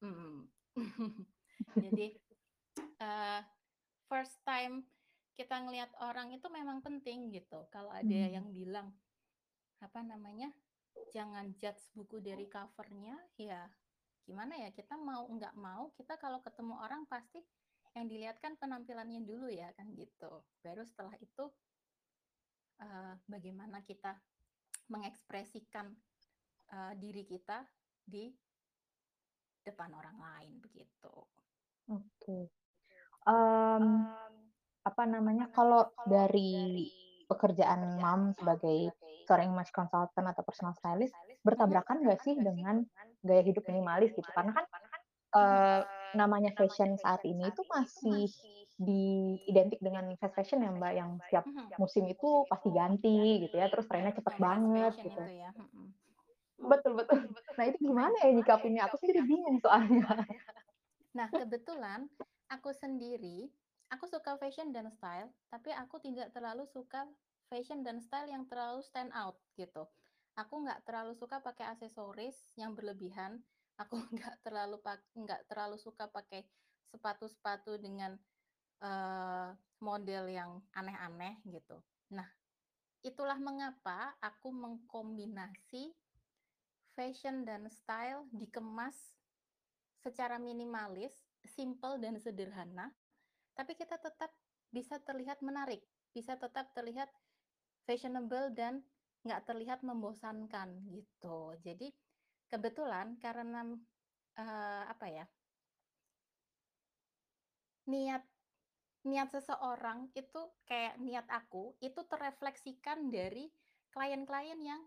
[0.00, 0.48] mhm.
[1.82, 2.06] Jadi,
[3.02, 3.40] eee,
[4.10, 4.74] first time
[5.38, 7.66] kita ngelihat orang itu memang penting gitu.
[7.74, 8.28] Kalau ada Mmm.
[8.36, 8.88] yang bilang,
[9.82, 10.52] apa namanya,
[11.14, 13.70] jangan judge buku dari cover-nya, ya
[14.28, 17.40] gimana ya, kita mau nggak mau, kita kalau ketemu orang pasti
[17.96, 20.44] yang dilihat kan penampilannya dulu ya, kan gitu.
[20.64, 21.44] Baru setelah itu
[22.82, 24.12] eee, bagaimana kita
[24.92, 25.86] mengekspresikan,
[26.74, 27.58] eee, diri kita
[28.14, 28.24] di
[29.66, 31.14] depan orang lain, begitu.
[31.90, 32.38] Oke.
[33.28, 34.06] Mmm,
[34.88, 36.88] apa namanya, kalau dari
[37.30, 38.94] pekerjaan Mom sebagai
[39.26, 41.14] seorang image consultant atau personal stylist,
[41.46, 42.82] bertabrakan nggak sih dengan
[43.22, 44.30] gaya hidup minimalis gitu?
[44.34, 44.66] Karena kan,
[45.40, 45.62] Mhm.
[46.20, 48.32] Namanya fashion saat ini itu masih
[48.80, 51.66] diidentik dengan fast fashion ya, Mbak, yang setiap Mhm.
[51.80, 55.20] musim itu pasti ganti gitu ya, terus trennya cepet banget gitu.
[55.20, 55.86] itu ya, mhm.
[56.62, 57.18] Betul betul.
[57.58, 58.82] Nah itu gimana ya nyikapinnya?
[58.88, 60.02] Aku sendiri bingung soalnya.
[61.18, 62.08] Nah, kebetulan
[62.48, 63.52] aku sendiri,
[63.92, 67.04] aku suka fashion dan style, tapi aku tidak terlalu suka
[67.52, 69.88] fashion dan style yang terlalu stand out gitu.
[70.40, 73.44] Aku nggak terlalu suka pakai aksesoris yang berlebihan,
[73.82, 74.76] aku nggak terlalu
[75.16, 76.46] nggak terlalu suka pakai
[76.92, 78.16] sepatu-sepatu dengan,
[78.84, 79.48] eee,
[79.82, 81.82] model yang aneh-aneh gitu.
[82.14, 82.28] Nah,
[83.02, 85.94] itulah mengapa aku mengkombinasi
[86.96, 89.18] fashion dan style dikemas
[90.02, 91.14] secara minimalis,
[91.46, 92.92] simpel dan sederhana,
[93.54, 94.34] tapi kita tetap
[94.72, 97.08] bisa terlihat menarik, bisa tetap terlihat
[97.86, 98.82] fashionable dan
[99.22, 101.54] nggak terlihat membosankan gitu.
[101.62, 101.94] Jadi
[102.52, 103.60] kebetulan karena,
[104.40, 105.24] eee, apa ya
[107.92, 108.22] niat
[109.10, 113.44] niat seseorang itu kayak niat aku, itu terefleksikan dari
[113.94, 114.82] klien-klien yang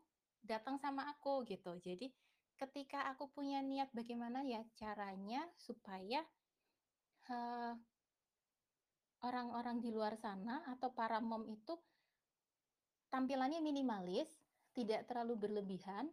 [0.51, 1.71] datang sama aku gitu.
[1.87, 2.07] Jadi
[2.61, 6.21] ketika aku punya niat bagaimana ya caranya supaya,
[7.29, 7.73] eee
[9.27, 11.73] orang-orang di luar sana atau para mom itu
[13.13, 14.29] tampilannya minimalis,
[14.77, 16.05] tidak terlalu berlebihan,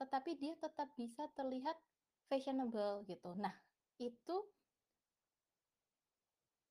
[0.00, 1.76] tetapi dia tetap bisa terlihat
[2.30, 3.30] fashionable gitu.
[3.44, 3.54] Nah,
[4.00, 4.36] itu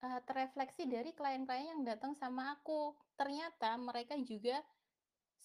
[0.05, 2.81] eee, terefleksi dari klien-klien yang datang sama aku.
[3.19, 4.57] Ternyata mereka juga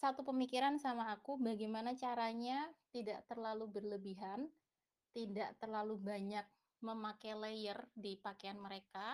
[0.03, 2.59] satu pemikiran sama aku bagaimana caranya
[2.95, 4.41] tidak terlalu berlebihan,
[5.17, 6.47] tidak terlalu banyak
[6.89, 9.07] memakai layer di pakaian mereka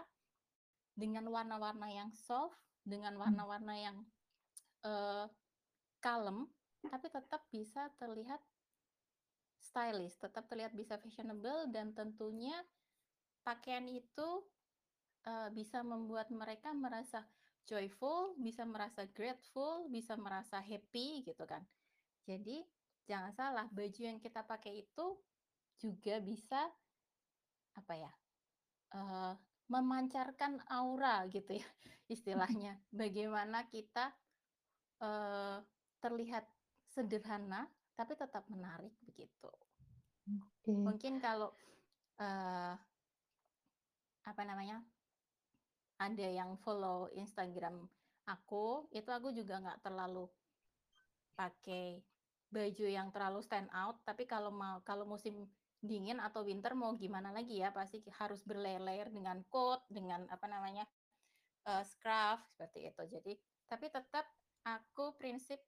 [1.02, 2.58] dengan warna-warna yang soft,
[2.92, 3.40] dengan Hmm.
[3.40, 3.96] warna-warna yang,
[4.86, 5.26] eee,
[6.04, 6.38] kalem,
[6.90, 8.40] tapi tetap bisa terlihat
[9.70, 12.56] stylish, tetap terlihat bisa fashionable dan tentunya
[13.46, 14.28] pakaian itu,
[15.28, 17.20] eee, bisa membuat mereka merasa
[17.70, 21.66] joyful, bisa merasa grateful, bisa merasa happy gitu kan.
[22.28, 22.66] Jadi
[23.10, 25.06] jangan salah, baju yang kita pakai itu
[25.82, 26.70] juga bisa
[27.76, 28.12] apa ya,
[28.94, 29.32] eee,
[29.72, 31.68] memancarkan aura gitu ya
[32.14, 32.84] istilahnya.
[33.00, 34.16] Bagaimana kita,
[35.02, 35.58] eee,
[36.02, 36.46] terlihat
[36.88, 39.50] sederhana tapi tetap menarik begitu.
[40.28, 40.76] Oke.
[40.86, 41.50] Mungkin kalau,
[42.20, 42.74] eee
[44.26, 44.82] apa namanya,
[45.96, 47.88] ada yang follow Instagram
[48.28, 50.24] aku, itu aku juga nggak terlalu
[51.36, 52.00] pakai
[52.48, 55.50] baju yang terlalu stand out, tapi kalau mau kalau musim
[55.84, 60.84] dingin atau winter mau gimana lagi ya, pasti harus berlayer-layer dengan coat, dengan apa namanya,
[61.68, 63.02] eee, scarf seperti itu.
[63.18, 63.32] Jadi
[63.70, 64.26] tapi tetap
[64.66, 65.60] aku prinsip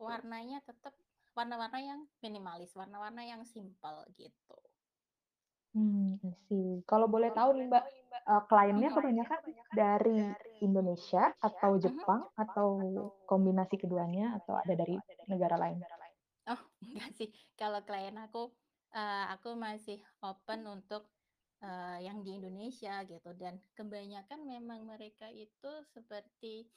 [0.00, 0.94] warnanya tetap
[1.38, 4.56] warna-warna yang minimalis, warna-warna yang simpel gitu.
[6.26, 6.68] I see.
[6.90, 7.84] Kalau boleh tahu nih Mbak,
[8.30, 9.42] eee, kliennya kebanyakan
[9.80, 10.20] dari
[10.66, 11.84] Indonesia atau Mhm.
[11.84, 12.68] Jepang atau
[13.30, 14.94] kombinasi keduanya atau ada dari
[15.30, 15.78] negara lain?
[16.48, 17.28] Oh, enggak sih.
[17.60, 18.42] Kalau klien aku,
[18.96, 21.02] eee, aku masih open untuk,
[21.64, 26.68] eee, yang di Indonesia gitu dan kebanyakan memang mereka itu seperti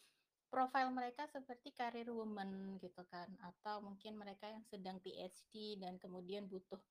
[0.54, 6.44] profil mereka seperti career woman gitu kan, atau mungkin mereka yang sedang PhD dan kemudian
[6.52, 6.82] butuh,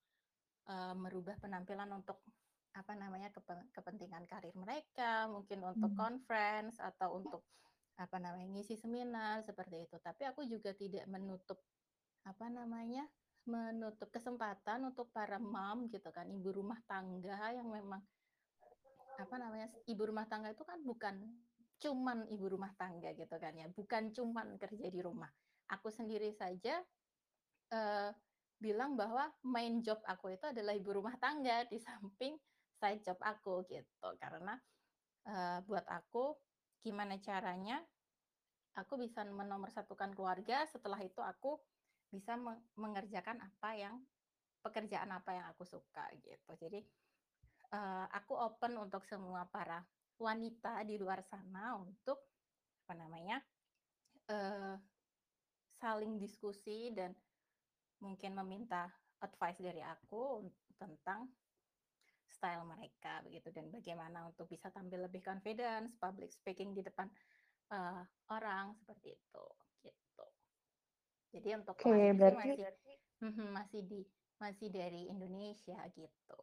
[0.71, 2.19] eee, merubah penampilan untuk
[2.77, 6.03] apa namanya, kepen kepentingan karir mereka, mungkin untuk Mmm.
[6.03, 7.43] conference atau untuk
[7.99, 9.97] apa namanya, ngisi seminar seperti itu.
[10.01, 11.61] Tapi aku juga tidak menutup
[12.27, 13.09] apa namanya,
[13.49, 18.03] menutup kesempatan untuk para mom gitu kan, ibu rumah tangga yang memang
[19.17, 21.15] apa namanya, ibu rumah tangga itu kan bukan
[21.83, 25.31] cuman ibu rumah tangga gitu kan ya, bukan cuman kerja di rumah.
[25.73, 26.83] Aku sendiri saja,
[27.73, 28.11] eee,
[28.61, 32.35] bilang bahwa main job aku itu adalah ibu rumah tangga di samping
[32.81, 34.09] side job aku gitu.
[34.23, 34.57] Karena,
[35.29, 36.37] eee, buat aku
[36.85, 37.83] gimana caranya
[38.77, 41.59] aku bisa menomorsatukan keluarga, setelah itu aku
[42.13, 43.95] bisa me mengerjakan apa yang
[44.65, 46.53] pekerjaan apa yang aku suka gitu.
[46.59, 46.81] Jadi,
[47.75, 49.85] eee, aku open untuk semua para
[50.21, 52.19] wanita di luar sana untuk
[52.87, 53.39] apa namanya,
[54.31, 54.75] eee,
[55.81, 57.13] saling diskusi dan
[58.05, 58.91] mungkin meminta
[59.23, 60.47] advice dari aku
[60.81, 61.21] tentang
[62.37, 67.09] style mereka begitu dan bagaimana untuk bisa tampil lebih confidence, public speaking di depan,
[67.75, 68.03] eee,
[68.37, 69.47] orang seperti itu,
[69.87, 70.27] gitu.
[71.35, 72.67] Jadi untuk sih berarti masih
[73.23, 74.01] mhm, masih di
[74.43, 76.41] masih dari Indonesia gitu.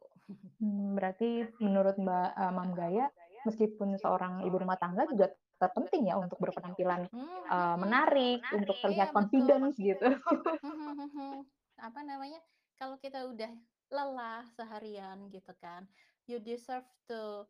[0.62, 1.28] Mmm, berarti
[1.64, 3.06] menurut Mbak, eee, Mom Gaya,
[3.48, 7.82] meskipun seorang ibu rumah tangga juga tetap penting ya untuk berpenampilan, Mmm, eee, mhm.
[7.82, 9.52] menarik, untuk Iya, terlihat betul.
[9.54, 10.08] confidence gitu.
[10.62, 11.32] Mhm mhm.
[11.86, 12.40] Apa namanya,
[12.78, 13.52] kalau kita udah
[13.92, 15.86] lelah seharian gitu kan,
[16.30, 17.46] you deserve to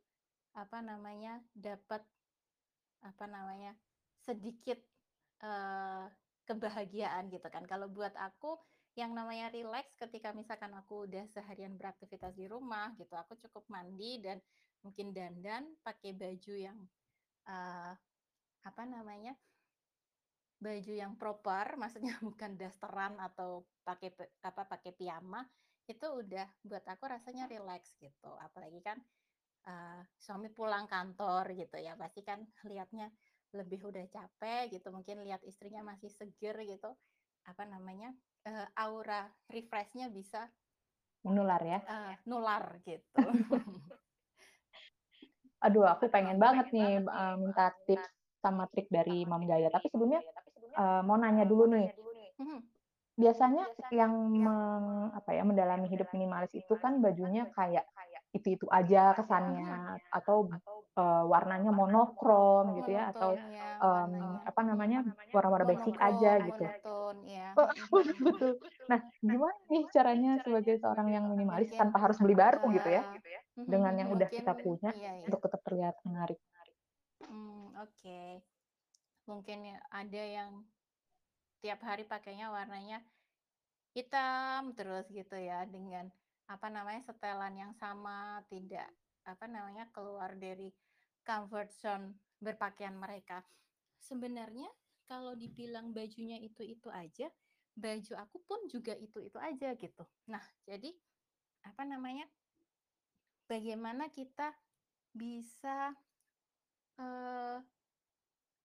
[0.56, 2.02] apa namanya, dapat
[3.04, 3.76] apa namanya,
[4.18, 4.80] sedikit,
[5.44, 6.04] eee,
[6.48, 7.64] kebahagiaan gitu kan.
[7.68, 8.60] Kalau buat aku
[8.94, 14.22] yang namanya rileks ketika misalkan aku udah seharian beraktivitas di rumah gitu, aku cukup mandi
[14.22, 14.38] dan
[14.84, 16.78] mungkin dandan, pakai baju yang,
[17.48, 17.92] eee,
[18.68, 19.34] apa namanya
[20.64, 25.44] baju yang proper, maksudnya bukan dasteran atau pakai apa, pakai piyama,
[25.90, 28.30] itu udah buat aku rasanya rileks gitu.
[28.40, 28.98] Apalagi kan,
[29.68, 33.12] eee, suami pulang kantor gitu ya, pasti kan lihatnya
[33.56, 36.90] lebih udah capek gitu, mungkin lihat istrinya masih seger gitu,
[37.48, 38.14] apa namanya,
[38.48, 40.50] eee, aura refresh-nya bisa
[41.24, 41.78] Menular ya?
[41.90, 43.24] eee, nular gitu.
[45.64, 48.08] Aduh, aku pengen banget nih, eee, minta tips
[48.44, 50.20] sama trik dari Mom Gaya, tapi sebelumnya,
[50.78, 51.88] eee, mau nanya dulu nih.
[52.42, 52.60] Mhm.
[53.22, 54.12] Biasanya yang
[54.44, 54.86] meng
[55.18, 57.86] apa ya, mendalami hidup minimalis itu kan bajunya kayak
[58.36, 60.38] itu-itu aja kesannya, atau,
[60.98, 64.98] eee, warnanya monokrom gitu ya, atau, ya warnanya, apa namanya,
[65.34, 66.70] warna-warna basic aja gitu.
[67.26, 68.52] iya, Heeh, mhm betul.
[68.90, 73.02] Nah, gimana nih caranya sebagai seorang yang minimalis tanpa harus beli baru gitu ya,
[73.56, 75.28] mhm dengan mhm, yang udah kita punya iya iya.
[75.28, 76.38] untuk tetap terlihat menarik?
[77.28, 78.18] Mmm, oke.
[79.28, 80.52] Mungkin ya ada yang
[81.62, 82.98] tiap hari pakainya warnanya
[83.96, 86.06] hitam terus gitu ya, dengan
[86.48, 88.88] apa namanya, setelan yang sama, tidak
[89.24, 90.68] apa namanya, keluar dari
[91.24, 93.40] comfort zone berpakaian mereka.
[94.00, 94.68] Sebenarnya
[95.08, 97.28] kalau dibilang bajunya itu-itu aja,
[97.74, 100.04] baju aku pun juga itu-itu aja gitu.
[100.28, 100.92] Nah, jadi
[101.64, 102.28] apa namanya
[103.48, 104.52] bagaimana kita
[105.16, 105.96] bisa
[106.98, 107.58] Eee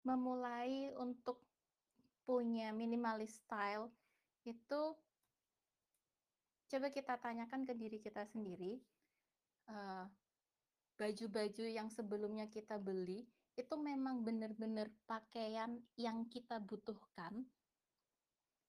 [0.02, 1.38] memulai untuk
[2.26, 3.94] punya minimalis style
[4.48, 4.82] itu
[6.72, 8.74] coba kita tanyakan ke diri kita sendiri,
[9.72, 10.06] eee,
[11.00, 13.20] baju-baju yang sebelumnya kita beli,
[13.62, 17.34] itu memang benar-benar pakaian yang kita butuhkan?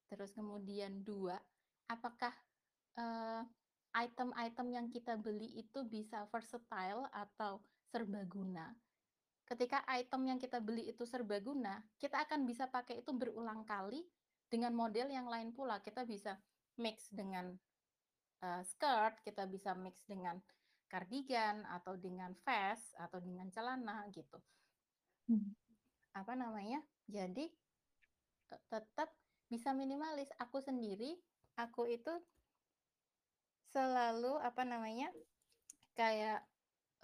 [0.09, 1.37] Terus kemudian 2,
[1.89, 2.33] apakah,
[2.97, 3.43] eee,
[3.97, 8.77] item-item yang kita beli itu bisa versatile atau serbaguna?
[9.49, 14.09] Ketika item yang kita beli itu serbaguna, kita akan bisa pakai itu berulang kali
[14.53, 15.81] dengan model yang lain pula.
[15.85, 16.41] Kita bisa
[16.81, 17.57] mix dengan,
[18.45, 20.39] eee, skirt, kita bisa mix dengan
[20.91, 24.41] kardigan, atau dengan vest, atau dengan celana, gitu.
[25.29, 25.53] Hmm.
[26.17, 27.53] Apa namanya, jadi,
[28.73, 29.11] tetap
[29.49, 30.31] bisa minimalis.
[30.41, 31.21] Aku sendiri,
[31.59, 32.13] aku itu
[33.73, 35.13] selalu, apa namanya,
[35.99, 36.45] kayak,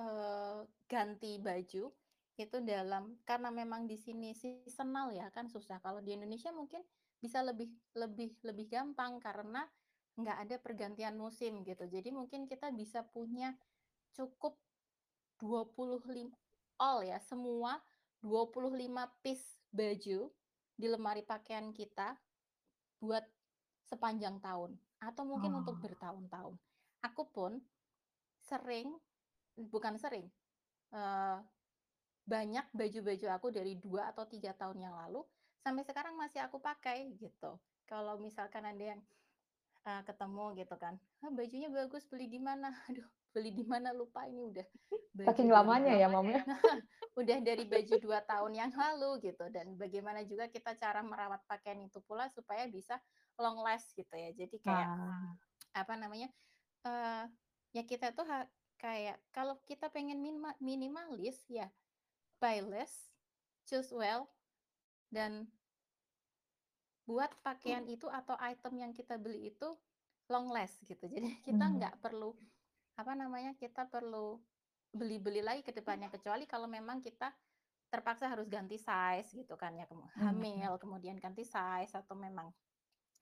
[0.00, 0.58] eee,
[0.90, 1.92] ganti baju
[2.40, 5.78] itu dalam karena memang di sini seasonal ya, kan susah.
[5.84, 6.82] Kalau di Indonesia mungkin
[7.22, 9.66] bisa lebih lebih lebih gampang karena
[10.20, 11.84] nggak ada pergantian musim gitu.
[11.90, 13.58] Jadi mungkin kita bisa punya
[14.16, 14.60] cukup
[15.40, 16.32] 25
[16.80, 17.82] all ya, semua
[18.22, 20.30] 25 piece baju
[20.80, 22.18] di lemari pakaian kita
[23.02, 23.24] buat
[23.86, 25.84] sepanjang tahun atau mungkin untuk Oh.
[25.84, 26.56] bertahun-tahun.
[27.04, 27.60] Aku pun
[28.40, 28.98] sering
[29.56, 30.28] bukan sering,
[30.94, 31.38] eee,
[32.24, 35.24] banyak baju-baju aku dari 2 atau 3 tahun yang lalu
[35.60, 37.60] sampai sekarang masih aku pakai gitu.
[37.84, 39.00] Kalau misalkan ada yang,
[39.86, 40.94] eee, ketemu gitu kan,
[41.24, 44.66] "Ah, bajunya bagus, beli di mana?" Aduh, beli di mana lupa ini udah
[45.24, 46.44] Saking lamanya ya, Mom, ya?
[47.20, 51.80] udah dari baju 2 tahun yang lalu gitu, dan bagaimana juga kita cara merawat pakaian
[51.86, 52.98] itu pula supaya bisa
[53.40, 54.30] long last gitu ya.
[54.34, 55.36] Jadi kayak, Ah.
[55.76, 56.30] apa namanya,
[56.86, 57.24] eee,
[57.76, 58.48] ya kita tuh ha
[58.80, 61.70] kayak kalau kita pengen minma minimalis ya
[62.42, 63.12] buy less,
[63.68, 64.30] choose well,
[65.12, 65.48] dan
[67.08, 69.76] buat pakaian itu atau item yang kita beli itu
[70.32, 71.04] long last gitu.
[71.08, 71.80] Jadi kita Mmm.
[71.80, 72.36] nggak perlu,
[72.98, 74.40] apa namanya, kita perlu
[74.94, 77.34] beli-beli lagi ke depannya, kecuali kalau memang kita
[77.92, 80.44] terpaksa harus ganti size gitu kan ya, Mmm, mhm.
[80.56, 82.50] hamil, kemudian ganti size atau memang,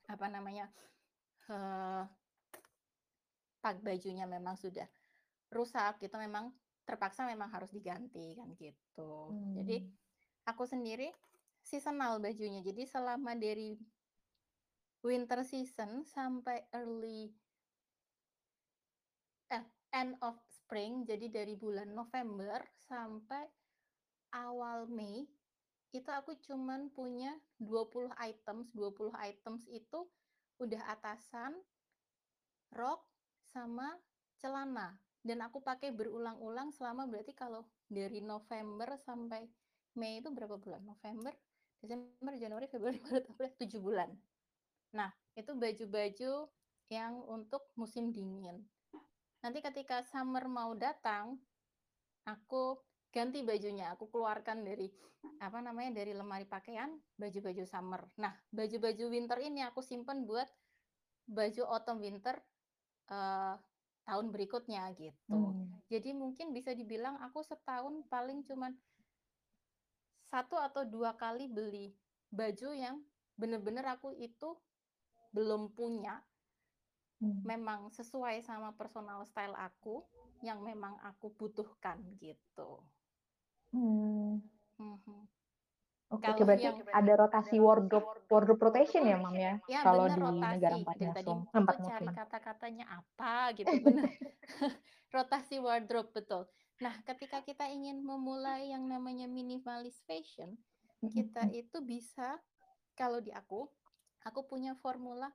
[0.09, 0.71] apa namanya,
[1.49, 2.03] eee
[3.63, 4.87] pak bajunya memang sudah
[5.53, 6.51] rusak gitu, memang
[6.87, 9.37] terpaksa memang harus diganti kan gitu.
[9.55, 9.93] Jadi Mmm.
[10.49, 11.11] aku sendiri
[11.63, 13.79] seasonal bajunya, jadi selama dari
[15.03, 17.31] winter season sampai early
[19.51, 23.43] eh, end of spring, jadi dari bulan November sampai
[24.35, 25.27] awal Mei,
[25.93, 30.09] itu aku cuman punya 20 items, 20 items itu
[30.57, 31.53] udah atasan
[32.73, 33.05] rok,
[33.53, 33.85] sama
[34.41, 39.45] celana, dan aku pakai berulang-ulang selama berarti kalau dari November sampai
[39.93, 40.81] Mei itu berapa bulan?
[40.81, 41.37] November,
[41.83, 44.09] Desember, Januari, Februari, Maret, April, 7 bulan.
[44.95, 46.33] Nah, itu baju-baju
[46.87, 48.63] yang untuk musim dingin.
[49.43, 51.43] Nanti ketika summer mau datang,
[52.25, 52.79] aku
[53.11, 54.87] ganti bajunya, aku keluarkan dari,
[55.43, 58.01] apa namanya, dari lemari pakaian, baju-baju summer.
[58.23, 60.47] Nah, baju-baju winter ini aku simpen buat
[61.27, 62.35] baju autumn winter,
[63.11, 63.55] eee,
[64.07, 65.55] tahun berikutnya gitu.
[65.55, 65.83] Mmm.
[65.91, 68.75] Jadi mungkin bisa dibilang aku setahun paling cuman
[70.33, 71.87] 1 atau 2 kali beli
[72.39, 72.97] baju yang
[73.41, 74.49] bener-bener aku itu
[75.35, 76.15] belum punya
[77.21, 77.43] Mmm.
[77.51, 79.95] memang sesuai sama personal style aku,
[80.47, 82.87] yang memang aku butuhkan gitu.
[83.73, 84.43] Mmm.
[84.79, 85.27] Mhm.
[86.11, 90.17] Oke Kalau berarti yang ada rotasi wardrobe wardrobe rotation ya, Mom, ya, Ya kalau bener
[90.17, 93.79] di negara rotasi, 4 dari tadi 4 cari kata-katanya apa gitu.
[95.15, 96.43] Rotasi wardrobe, betul.
[96.81, 100.57] Nah, ketika kita ingin memulai yang namanya minimalis fashion,
[101.13, 102.41] kita itu bisa
[102.97, 103.69] kalau di aku,
[104.25, 105.29] aku punya formula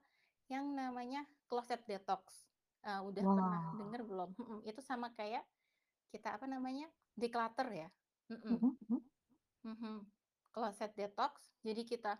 [0.51, 2.49] yang namanya closet detox.
[2.83, 3.75] Eee, udah pernah Wah.
[3.79, 4.29] denger belum?
[4.67, 5.43] Itu sama kayak
[6.09, 7.89] kita, apa namanya, declutter ya,
[10.55, 12.13] closet detox, jadi kita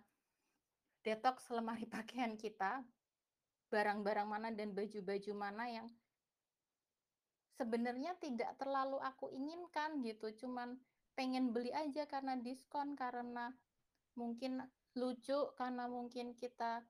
[1.03, 2.85] detox lemari pakaian kita,
[3.73, 5.87] barang-barang mana dan baju-baju mana yang
[7.59, 10.79] sebenarnya tidak terlalu aku inginkan gitu, cuman
[11.11, 13.59] pengen beli aja karena diskon, karena
[14.15, 14.63] mungkin
[14.95, 16.87] lucu, karena mungkin kita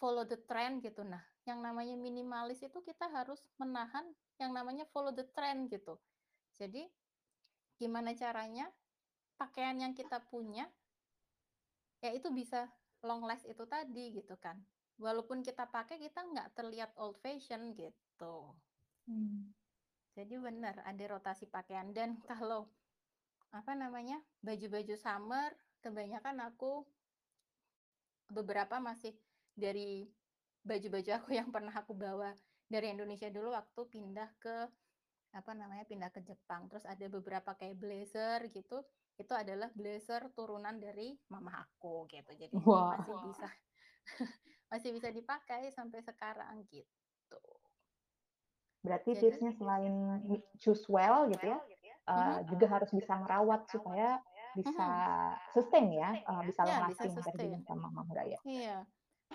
[0.00, 1.04] follow the trend gitu.
[1.04, 6.00] Nah, yang namanya minimalis itu kita harus menahan yang namanya follow the trend gitu.
[6.56, 6.88] Jadi,
[7.76, 8.72] gimana caranya
[9.36, 10.72] pakaian yang kita punya
[12.00, 12.70] ya itu bisa
[13.02, 14.64] long last itu tadi gitu kan.
[14.98, 18.58] Walaupun kita pakai, kita nggak terlihat old fashion gitu.
[19.06, 19.54] Mmm.
[20.18, 22.66] Jadi bener, ada rotasi pakaian dan kalau
[23.54, 26.82] apa namanya, baju-baju summer kebanyakan aku
[28.34, 29.14] beberapa masih
[29.54, 30.10] dari
[30.66, 32.34] baju-baju aku yang pernah aku bawa
[32.66, 34.66] dari Indonesia dulu waktu pindah ke
[35.38, 36.66] apa namanya, pindah ke Jepang.
[36.66, 38.82] Terus ada beberapa kayak blazer gitu,
[39.22, 42.34] itu adalah blazer turunan dari mama aku gitu.
[42.34, 42.98] Jadi Wah.
[42.98, 43.48] masih bisa
[44.74, 46.97] masih bisa dipakai sampai sekarang gitu.
[48.84, 49.94] Berarti Jadi tipsnya selain
[50.62, 51.58] choose well gitu ya,
[52.10, 52.38] eee, Mhm.
[52.50, 54.22] juga harus bisa merawat supaya
[54.54, 55.08] bisa Mhm.
[55.54, 58.38] sustain ya, eee, bisa Ya, lasting dibilang sama Mama Gaya.
[58.46, 58.86] Iya.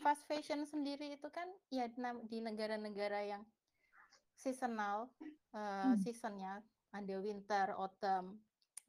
[0.04, 1.86] Fast fashion sendiri itu kan ya
[2.28, 3.44] di negara-negara yang
[4.36, 5.12] seasonal,
[5.54, 6.04] eee, Mmm.
[6.04, 6.64] season-nya,
[6.94, 8.42] ada winter, autumn,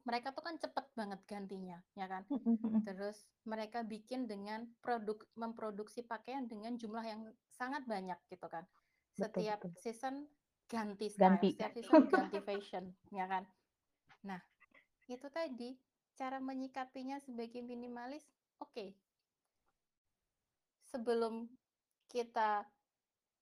[0.07, 2.23] mereka tuh kan cepet banget gantinya, ya kan.
[2.29, 2.87] Mhm mhm.
[2.87, 8.65] Terus mereka bikin dengan produk memproduksi pakaian dengan jumlah yang sangat banyak gitu kan.
[9.17, 9.75] Betul Setiap betul.
[9.77, 10.27] season
[10.71, 11.49] ganti style, Ganti.
[11.49, 12.85] setiap season ganti fashion,
[13.17, 13.43] ya kan.
[14.23, 14.41] Nah,
[15.13, 15.69] itu tadi,
[16.19, 18.25] cara menyikapinya sebagai minimalis,
[18.63, 18.85] oke.
[20.85, 21.49] Sebelum
[22.09, 22.65] kita,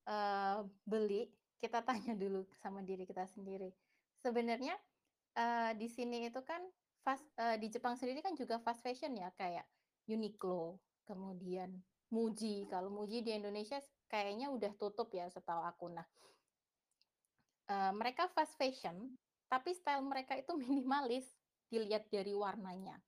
[0.08, 1.24] eee, beli,
[1.62, 3.72] kita tanya dulu sama diri kita sendiri.
[4.24, 4.76] Sebenarnya,
[5.38, 6.62] eee, di sini itu kan
[7.06, 9.66] fast eee, di Jepang sendiri kan juga fast fashion ya, kayak
[10.10, 12.68] Uniqlo, kemudian Muji.
[12.72, 13.80] Kalau Muji di Indonesia
[14.12, 15.88] kayaknya udah tutup ya setahu aku.
[15.92, 16.08] Nah
[17.70, 19.16] eee, mereka fast fashion,
[19.52, 21.28] tapi style mereka itu minimalis,
[21.72, 23.00] dilihat dari warnanya.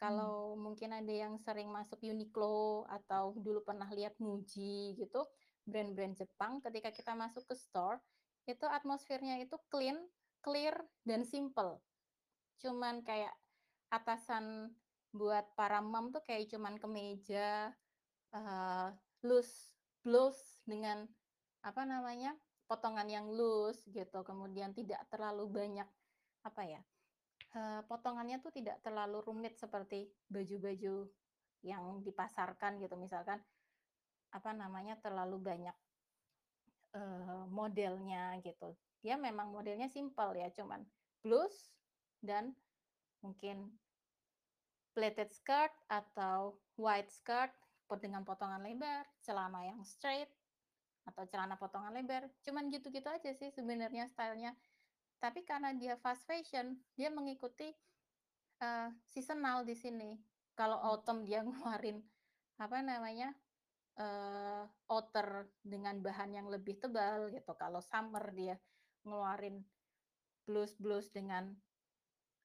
[0.00, 5.22] Kalau mungkin ada yang sering masuk Uniqlo atau dulu pernah lihat Muji gitu,
[5.64, 8.02] brand-brand Jepang, ketika kita masuk ke store,
[8.50, 10.10] itu atmosfernya itu clean,
[10.42, 10.74] clear,
[11.06, 11.78] dan simpel.
[12.62, 13.34] Cuman kayak
[13.92, 14.74] atasan
[15.12, 17.72] buat para mom tuh kayak cuman kemeja,
[18.34, 18.88] eee,
[19.26, 21.06] loose blouse dengan
[21.62, 22.34] apa namanya,
[22.72, 25.88] potongan yang loose gitu, kemudian tidak terlalu banyak
[26.40, 26.80] apa ya,
[27.52, 31.12] eee, potongannya tuh tidak terlalu rumit seperti baju-baju
[31.60, 32.96] yang dipasarkan gitu.
[32.96, 33.44] Misalkan
[34.32, 35.76] apa namanya, terlalu banyak,
[36.96, 38.72] eee, modelnya gitu.
[39.04, 40.88] Dia memang modelnya simpel ya, cuman
[41.20, 41.76] blus
[42.24, 42.56] dan
[43.20, 43.76] mungkin
[44.96, 47.52] pleated skirt atau white skirt
[48.00, 50.32] dengan potongan lebar, celana yang straight
[51.08, 54.54] atau celana potongan lebar, cuman gitu-gitu aja sih sebenarnya style-nya.
[55.22, 57.74] Tapi karena dia fast fashion, dia mengikuti,
[58.62, 60.10] eee, seasonal di sini.
[60.58, 60.88] Kalau Mmm.
[60.90, 61.98] autumn dia ngeluarin
[62.60, 63.28] apa namanya,
[63.98, 65.28] eee, outer
[65.64, 68.56] dengan bahan yang lebih tebal gitu, kalau summer dia
[69.06, 69.66] ngeluarin
[70.46, 71.44] blus-blus dengan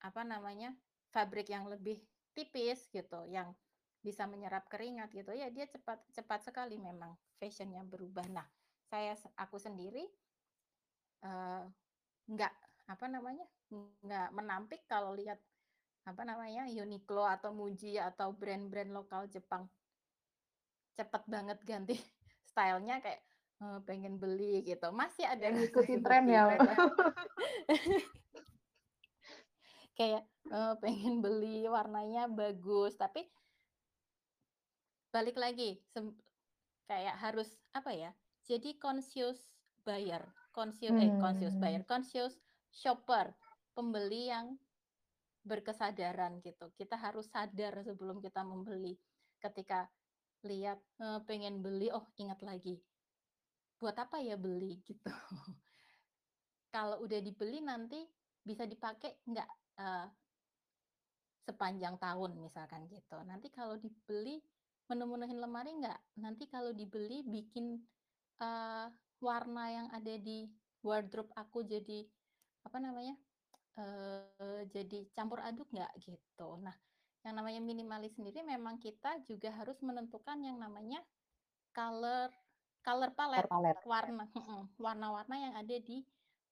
[0.01, 0.77] apa namanya,
[1.13, 1.97] fabric yang lebih
[2.37, 3.57] tipis gitu, yang
[4.07, 8.25] bisa menyerap keringat gitu, ya dia cepat cepat sekali memang fashion-nya berubah.
[8.37, 8.47] Nah,
[8.91, 10.03] saya aku sendiri
[11.27, 11.61] eee,
[12.33, 12.53] nggak
[12.93, 13.45] apa namanya,
[14.07, 15.39] nggak menampik kalau lihat
[16.09, 19.63] apa namanya, Uniqlo atau Muji atau brand-brand lokal Jepang
[20.97, 21.95] cepet banget ganti
[22.49, 23.21] style-nya kayak,
[23.61, 24.87] eee, pengen beli gitu.
[25.01, 26.43] Masih ada rasa ngikutin tren ya.
[26.57, 26.91] tuh.
[29.97, 33.27] Kayak, eee, pengen beli, warnanya bagus, tapi
[35.17, 35.81] balik lagi,
[36.89, 38.11] kayak harus apa ya,
[38.45, 39.39] jadi conscious
[39.87, 40.23] buyer,
[40.55, 41.89] consciou eh, conscious buyer, Mmm.
[41.91, 42.33] conscious
[42.69, 43.33] shopper,
[43.75, 44.47] pembeli yang
[45.51, 46.69] berkesadaran gitu.
[46.79, 48.93] Kita harus sadar sebelum kita membeli.
[49.43, 49.89] Ketika
[50.45, 52.75] lihat, eee, pengen beli, oh ingat lagi,
[53.81, 55.09] "Buat apa ya beli?" Gitu.
[56.73, 57.99] Kalau udah dibeli nanti
[58.43, 59.49] bisa dipakai nggak,
[59.81, 60.05] eee
[61.47, 63.17] sepanjang tahun misalkan gitu.
[63.23, 64.43] Nanti kalau dibeli
[64.89, 65.99] menu-menuhin lemari nggak?
[66.23, 67.83] Nanti kalau dibeli bikin,
[68.41, 68.87] eee,
[69.23, 70.49] warna yang ada di
[70.85, 72.05] wardrobe aku jadi
[72.67, 73.15] apa namanya,
[73.79, 75.93] eee, jadi campur aduk nggak?
[76.01, 76.49] Gitu.
[76.65, 76.75] Nah,
[77.25, 81.01] yang namanya minimalis sendiri memang kita juga harus menentukan yang namanya
[81.75, 82.29] color
[82.85, 83.81] color palette, palette.
[83.85, 84.25] warna
[84.79, 86.03] warna-warna yang ada di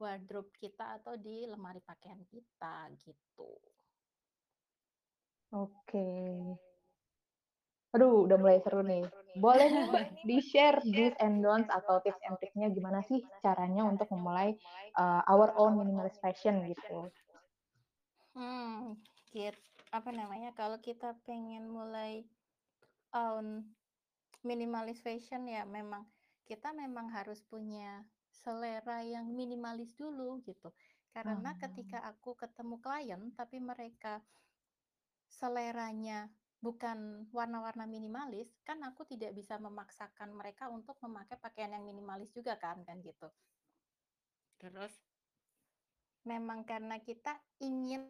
[0.02, 3.52] wardrobe kita atau di lemari pakaian kita, gitu.
[5.52, 6.04] Oke.
[7.96, 9.06] Aduh, udah mulai seru nih.
[9.44, 9.86] Boleh nih
[10.28, 14.50] di-share do's and don'ts atau tips and triknya gimana sih caranya untuk memulai,
[15.00, 17.12] eee, our own minimalist fashion gitu?
[18.36, 19.00] Mmm,
[19.34, 19.56] git
[19.98, 22.28] apa namanya, kalau kita pengen mulai
[23.16, 23.48] own
[24.50, 26.04] minimalis fashion ya memang
[26.50, 27.90] kita memang harus punya
[28.42, 30.70] selera yang minimalis dulu gitu.
[31.16, 31.56] Karena Oh.
[31.64, 34.14] ketika aku ketemu klien tapi mereka
[35.30, 36.30] seleranya
[36.66, 42.58] bukan warna-warna minimalis, kan aku tidak bisa memaksakan mereka untuk memakai pakaian yang minimalis juga
[42.58, 43.30] kan, kan gitu.
[44.58, 44.90] Terus
[46.26, 48.10] memang karena kita ingin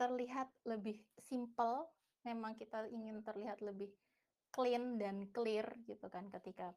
[0.00, 1.84] terlihat lebih simpel,
[2.24, 3.92] memang kita ingin terlihat lebih
[4.48, 6.72] clean dan clear gitu kan ketika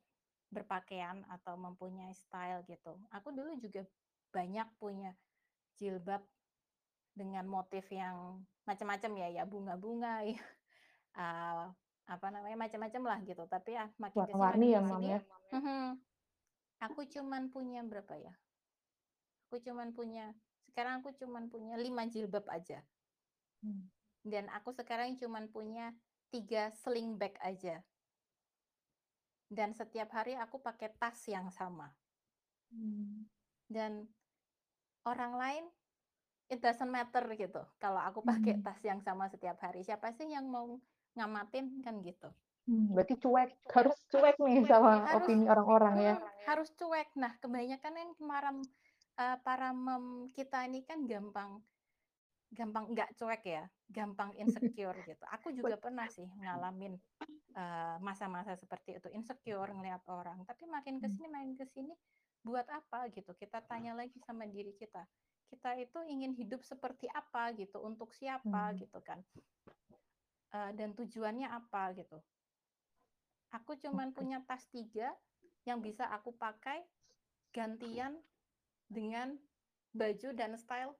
[0.52, 3.00] berpakaian atau mempunyai style gitu.
[3.16, 3.88] Aku dulu juga
[4.36, 5.16] banyak punya
[5.80, 6.24] jilbab
[7.16, 10.42] dengan motif yang macam-macam ya, ya bunga-bunga, ya,
[11.18, 11.70] uh,
[12.06, 13.44] apa namanya, macam-macam lah gitu.
[13.46, 15.20] Tapi ya makin ke sini Warna-warni makin ya, sini ya?
[15.54, 15.86] mhm,
[16.82, 18.34] aku cuman punya berapa ya,
[19.48, 20.34] aku cuman punya
[20.76, 22.84] sekarang aku cuman punya 5 jilbab aja.
[23.64, 23.88] Mmm.
[24.28, 25.96] Dan aku sekarang cuman punya
[26.36, 27.80] 3 sling bag aja.
[29.48, 31.96] Dan setiap hari aku pakai tas yang sama.
[32.76, 33.24] Mmm.
[33.72, 34.04] Dan
[35.08, 35.66] orang lain,
[36.54, 38.66] it doesn't matter gitu, kalau aku pakai Mhm.
[38.66, 39.82] tas yang sama setiap hari.
[39.88, 40.68] Siapa sih yang mau
[41.18, 42.30] ngamatin, kan gitu.
[42.70, 46.14] Mmm, berarti cuek, harus cuek nih sama Harus opini orang-orang ya?
[46.14, 47.08] mhm, harus cuek.
[47.22, 48.58] Nah, kebanyakan kan maram
[49.20, 51.52] eee, para mom kita ini kan gampang
[52.58, 55.24] gampang nggak cuek ya, gampang insecure gitu.
[55.36, 56.94] Aku juga pernah sih ngalamin,
[57.58, 60.44] eee, masa-masa seperti itu, insecure ngelihat orang.
[60.50, 61.16] Tapi makin ke Mmm.
[61.16, 61.94] sini makin ke sini,
[62.46, 65.04] buat apa gitu, kita tanya lagi sama diri kita,
[65.52, 68.82] kita itu ingin hidup seperti apa gitu, untuk siapa Mmm.
[68.82, 69.26] gitu kan.
[70.54, 72.18] Eee, dan tujuannya apa gitu.
[73.54, 74.16] Aku cuman Oke.
[74.16, 75.14] punya tas 3
[75.68, 76.86] yang bisa aku pakai
[77.56, 78.22] gantian
[78.90, 79.38] dengan
[79.96, 80.94] baju dan style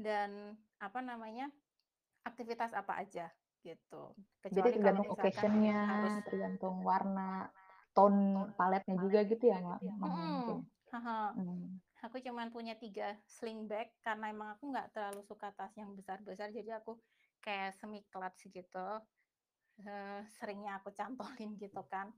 [0.00, 1.50] dan apa namanya,
[2.26, 3.32] aktivitas apa aja
[3.64, 4.16] gitu.
[4.54, 7.50] Jadi Kecuali kalau tergantung occasion-nya, harus tergantung warna,
[7.96, 10.62] tone palette-nya juga gitu ya, Ma Mom,
[11.34, 15.90] ya Aku cuman punya 3 sling bag karena emang aku nggak terlalu suka tas yang
[15.98, 17.02] besar-besar, jadi aku
[17.42, 18.86] kayak semi clutch gitu,
[19.82, 22.14] eee, seringnya aku cantolin gitu kan.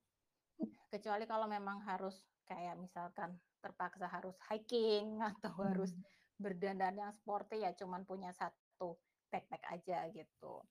[0.92, 2.16] Kecuali kalau memang harus
[2.48, 6.08] kayak misalkan terpaksa harus hiking atau harus Mmm.
[6.40, 9.00] berdandan yang sporty, ya cuman punya 1
[9.32, 10.64] backpack aja gitu.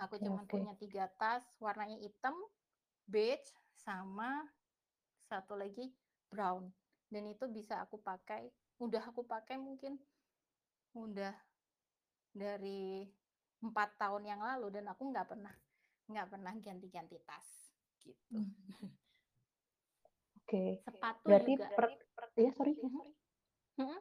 [0.00, 0.52] Aku Oke cuman oke.
[0.52, 2.36] punya 3 tas, warnanya hitam,
[3.08, 4.46] beige, sama
[5.28, 5.94] 1 lagi
[6.30, 6.77] brown.
[7.08, 9.98] Dan itu bisa aku pakai udah aku pakai mungkin
[10.94, 11.34] udah
[12.30, 13.08] dari
[13.64, 15.54] 4 tahun yang lalu dan aku nggak pernah
[16.08, 18.22] nggak pernah ganti-ganti tas, gitu.
[18.32, 18.52] Mmm.
[20.36, 21.86] Oke, Sepatu berarti juga per
[22.40, 22.74] iya, sorry?
[22.80, 23.04] mhm,
[23.82, 23.98] mhm?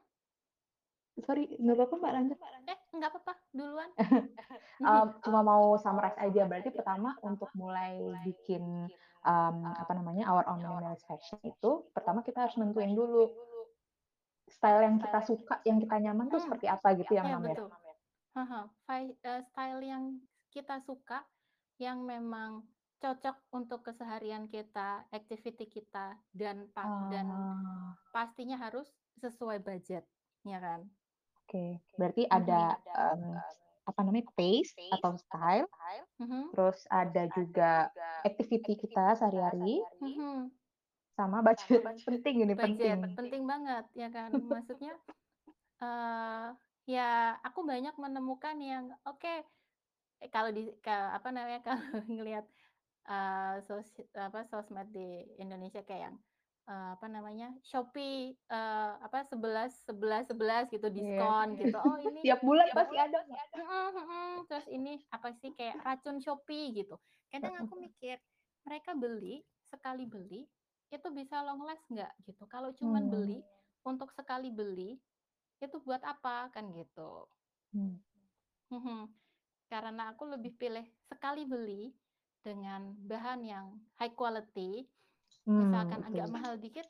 [1.26, 2.40] Sorry, nggak apa-apa, Mbak, lanjut.
[2.68, 3.92] Eh, nggak apa-apa, duluan.
[4.82, 8.90] Mmm, cuma mau summarize aja, berarti pertama untuk mulai bikin,
[9.26, 13.26] mmm, apa namanya, our own minimalist fashion itu, pertama kita harus nentuin dulu
[14.50, 17.58] style yang kita suka, yang kita nyaman tuh Mhm, seperti apa gitu ya, Mom, ya?
[17.58, 17.70] betul.
[18.38, 20.06] Eee, style yang
[20.54, 21.26] kita suka,
[21.82, 22.66] yang memang
[23.02, 27.98] cocok untuk keseharian kita, activity kita, dan pa dan Oh.
[28.14, 28.90] pastinya harus
[29.22, 30.06] sesuai budget,
[30.46, 30.97] ya kan?
[31.48, 33.40] Oke, berarti ada, mmm,
[33.88, 35.64] apa namanya, taste atau style,
[36.20, 36.56] Mhm.
[36.56, 37.88] terus ada juga
[38.28, 40.52] activity kita sehari-hari Mhm.
[41.18, 43.18] sama budget, penting ini, Budget, penting.
[43.18, 44.32] penting banget, ya kan?
[44.54, 44.94] Maksudnya,
[45.84, 46.48] eee,
[46.94, 49.30] ya aku banyak menemukan yang oke,
[50.24, 52.46] e kalau di apa namanya, kalau ngelihat,
[53.10, 56.18] eee, sos apa, sosmed di Indonesia kayak yang,
[56.70, 61.24] eee, apa namanya, Shopee, eee, apa, 11 11 11 gitu, Iya.
[61.28, 61.76] diskon gitu.
[61.82, 63.20] Oh ini Tiap bulan pasti ada,
[63.56, 67.00] mhm, terus ini, apa sih, kayak racun Shopee gitu.
[67.32, 68.20] Kadang aku mikir,
[68.68, 70.46] mereka beli, sekali beli,
[70.94, 72.44] itu bisa long last nggak gitu.
[72.52, 73.08] Kalau cuman Mmm.
[73.12, 73.44] beli,
[73.88, 75.00] untuk sekali beli,
[75.64, 77.30] itu buat apa, kan gitu.
[77.74, 77.98] Mmm.
[78.72, 79.16] Mhm,
[79.72, 81.96] karena aku lebih pilih sekali beli
[82.44, 83.68] dengan bahan yang
[84.00, 84.88] high quality,
[85.56, 86.36] Misalkan agak betul.
[86.36, 86.88] mahal dikit,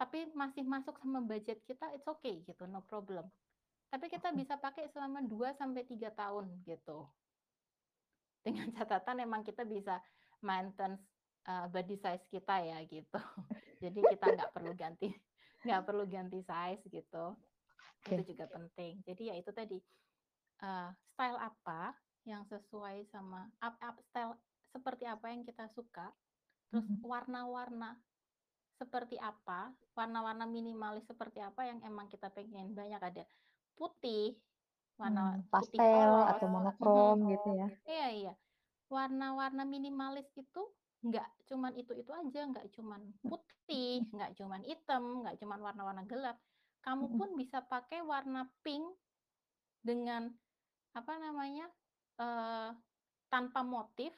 [0.00, 3.32] tapi masih masuk sama budget kita, it's okay gitu, no problem.
[3.92, 7.08] Tapi kita bisa pakai selama 2 sampai 3 tahun, gitu.
[8.44, 9.98] Dengan catatan emang kita bisa
[10.44, 11.02] maintenance,
[11.46, 13.18] eee, body size kita ya, gitu.
[13.82, 15.10] Jadi kita nggak perlu ganti
[15.66, 17.34] nggak perlu ganti size gitu,
[18.06, 18.36] itu Oke.
[18.36, 19.02] juga penting.
[19.06, 19.78] Jadi ya itu tadi,
[20.64, 21.94] eee, style apa
[22.28, 24.36] yang sesuai sama ap ap style
[24.74, 26.12] seperti apa yang kita suka,
[26.70, 28.00] terus warna-warna
[28.80, 32.76] seperti apa, warna-warna minimalis seperti apa yang emang kita pengen.
[32.76, 33.24] Banyak ada
[33.78, 34.36] putih,
[35.00, 37.66] warna putih pastel polos atau monokrom gitu ya?
[37.88, 38.32] iya iya.
[38.94, 40.62] Warna-warna minimalis itu
[41.06, 46.36] nggak cuman itu-itu aja, nggak cuman putih, nggak cuman hitam, nggak cuman warna-warna gelap.
[46.84, 48.86] Kamu pun bisa pakai warna pink
[49.84, 50.22] dengan,
[50.96, 51.66] apa namanya,
[52.20, 52.70] eee,
[53.32, 54.12] tanpa motif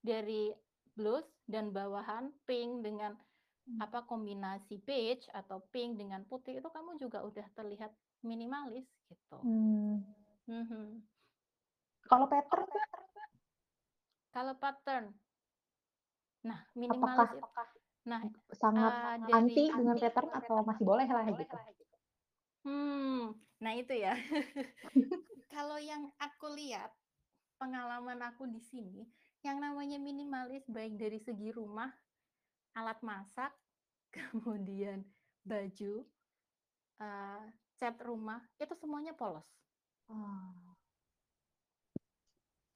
[0.00, 0.52] dari
[0.96, 3.14] blus dan bawahan pink dengan,
[3.68, 3.80] Mmm.
[3.84, 7.92] apa, kombinasi beige atau pink dengan putih, itu kamu juga udah terlihat
[8.24, 9.40] minimalis, gitu.
[9.44, 10.00] Mmm.
[10.48, 11.06] Mhm.
[12.10, 12.86] Kalau pattern, Mbak?
[14.34, 15.06] Kalau pattern
[16.44, 17.46] nah Apakah minimalis it
[18.06, 18.22] nah,
[18.54, 18.94] sangat
[19.26, 21.56] dari anti dengan pattern atau masih bolehlah gitu?
[22.66, 24.14] Hmm, nah itu ya.
[25.54, 26.90] Kalau yang aku lihat,
[27.60, 29.06] pengalaman aku di sini,
[29.46, 31.90] yang namanya minimalis baik dari segi rumah,
[32.78, 33.52] alat masak,
[34.16, 34.98] kemudian
[35.50, 35.94] baju,
[37.02, 37.42] eee,
[37.80, 39.48] cat rumah, itu semuanya polos.
[40.10, 40.76] Oh.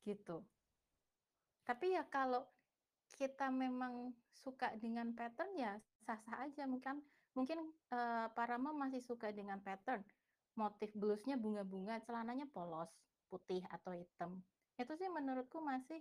[0.07, 0.35] Gitu.
[1.68, 2.49] Tapi ya kalau
[3.14, 7.05] kita memang suka dengan pattern ya sah-sah aja kan
[7.37, 10.03] mungkin, eee, para mom masih suka dengan pattern,
[10.59, 12.91] motif blusnya bunga-bunga, celananya polos,
[13.31, 14.31] putih atau hitam.
[14.81, 16.01] Itu sih menurutku masih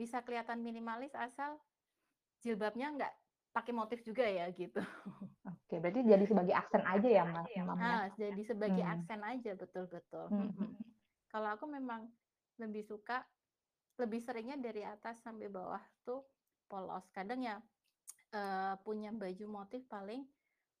[0.00, 1.50] bisa kelihatan minimalis asal
[2.44, 3.14] jilbabnya nggak
[3.56, 4.80] pakai motif juga ya gitu.
[5.48, 7.96] Oke, berarti jadi sebagai aksen aja ya, Mbak, Mom, ya?
[7.96, 8.94] Ah, jadi sebagai Mmm.
[8.94, 10.68] aksen aja, betul betul, Mmm, mhm.
[10.70, 10.94] mhm.
[11.32, 12.12] Kalau aku memang
[12.60, 13.24] lebih suka
[14.00, 16.24] lebih seringnya dari atas sampai bawah tuh
[16.70, 17.06] polos.
[17.12, 17.56] Kadang ya,
[18.34, 20.26] eee, punya baju motif paling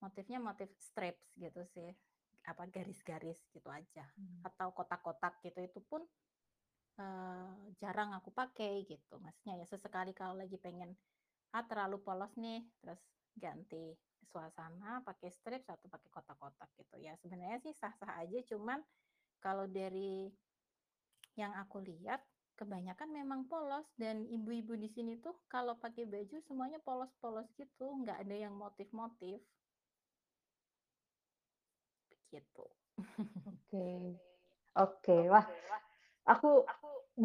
[0.02, 1.90] motifnya motif strips gitu sih,
[2.46, 4.44] apa, garis-garis gitu aja, Mmm.
[4.46, 6.04] atau kotak-kotak gitu, itu pun,
[7.00, 7.50] eee,
[7.82, 9.14] jarang aku pakai gitu.
[9.24, 10.90] Maksudnya ya sesekali kalau lagi pengen,
[11.56, 13.00] ah, terlalu polos nih, terus
[13.44, 13.84] ganti
[14.30, 16.96] suasana pakai strips atau pakai kotak-kotak gitu.
[17.06, 18.80] Ya sebenarnya sih sah-sah aja, cuman
[19.44, 20.30] kalau dari
[21.40, 22.20] yang aku lihat
[22.60, 28.18] kebanyakan memang polos dan ibu-ibu di sini tuh kalau pakai baju semuanya polos-polos gitu, nggak
[28.28, 29.40] ada yang motif-motif.
[32.10, 32.64] Begitu.
[33.48, 33.86] Oke.
[34.84, 35.46] Oke, wah,
[36.30, 36.62] aku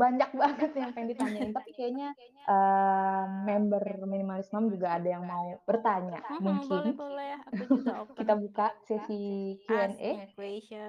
[0.01, 2.07] banyak banget yang pengen ditanyain, tapi kayaknya,
[2.49, 6.21] eee, member Minimalis Mom juga ada yang mau bertanya,
[6.67, 10.11] boleh mungkin boleh, aku juga kita buka sesi Q&A.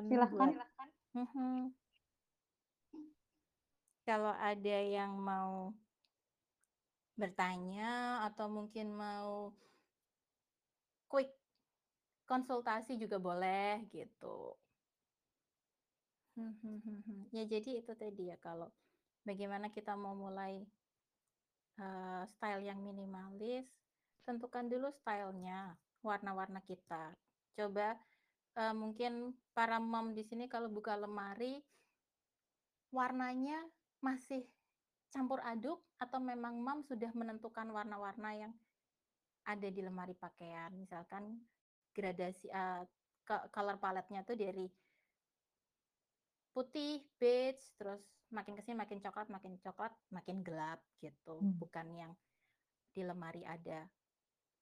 [0.08, 0.50] Silahkan.
[1.16, 1.74] mhm.
[4.08, 5.52] Kalau ada yang mau
[7.20, 7.90] bertanya
[8.28, 9.30] atau mungkin mau
[11.12, 11.30] quick
[12.30, 14.36] konsultasi juga boleh, gitu.
[16.36, 17.18] Mhm mhm.
[17.36, 18.68] Ya jadi itu tadi ya, kalau
[19.26, 20.62] bagaimana kita mau mulai
[21.76, 23.66] eee, style yang minimalis,
[24.24, 27.12] tentukan dulu style-nya, warna-warna kita.
[27.58, 27.98] Coba,
[28.56, 31.60] eee, mungkin para mom di sini kalau buka lemari
[32.94, 33.60] warnanya
[34.00, 34.46] masih
[35.10, 38.52] campur aduk atau memang mom sudah menentukan warna-warna yang
[39.44, 40.72] ada di lemari pakaian.
[40.74, 41.44] Misalkan
[41.92, 42.50] gradasi
[43.26, 44.70] ke color palette-nya tuh dari
[46.56, 48.02] putih, beige, terus
[48.36, 51.36] makin ke sini makin coklat makin coklat, makin gelap, gitu.
[51.40, 51.62] Mmm.
[51.62, 52.12] Bukan yang
[52.94, 53.88] di lemari ada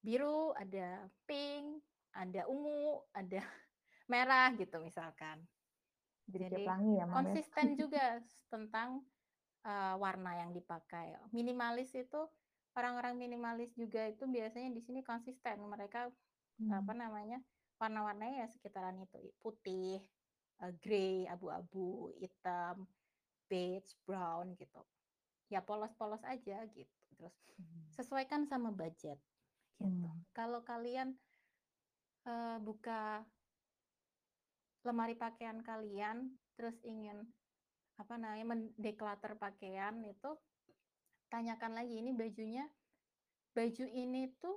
[0.07, 1.83] biru, ada pink,
[2.15, 3.41] ada ungu, ada
[4.13, 5.47] merah gitu misalkan.
[6.41, 7.37] Jadi Jadi pelangi ya, ya?
[7.47, 8.19] konsisten juga
[8.51, 9.07] tentang,
[9.67, 11.17] eee, warna yang dipakai.
[11.35, 12.21] Minimalis itu
[12.79, 16.11] orang-orang minimalis juga itu biasanya di sini konsisten, mereka,
[16.71, 16.95] apa Mmm.
[16.97, 17.39] namanya,
[17.81, 20.03] warna-warnanya ya sekitaran itu, putih,
[20.63, 22.87] eee, grey, abu-abu, hitam,
[23.51, 24.83] beige, brown, gitu.
[25.53, 27.95] Ya polos-polos aja gitu, terus Mmm.
[27.95, 29.21] sesuaikan sama budget,
[29.81, 30.09] gitu.
[30.09, 30.25] Mmm.
[30.37, 31.19] Kalau kalian,
[32.27, 33.27] eee, buka
[34.85, 37.33] lemari pakaian kalian, terus ingin,
[37.97, 40.37] apa namanya, men-declutter pakaian itu,
[41.33, 42.67] tanyakan lagi, "Ini bajunya
[43.57, 44.57] baju ini tuh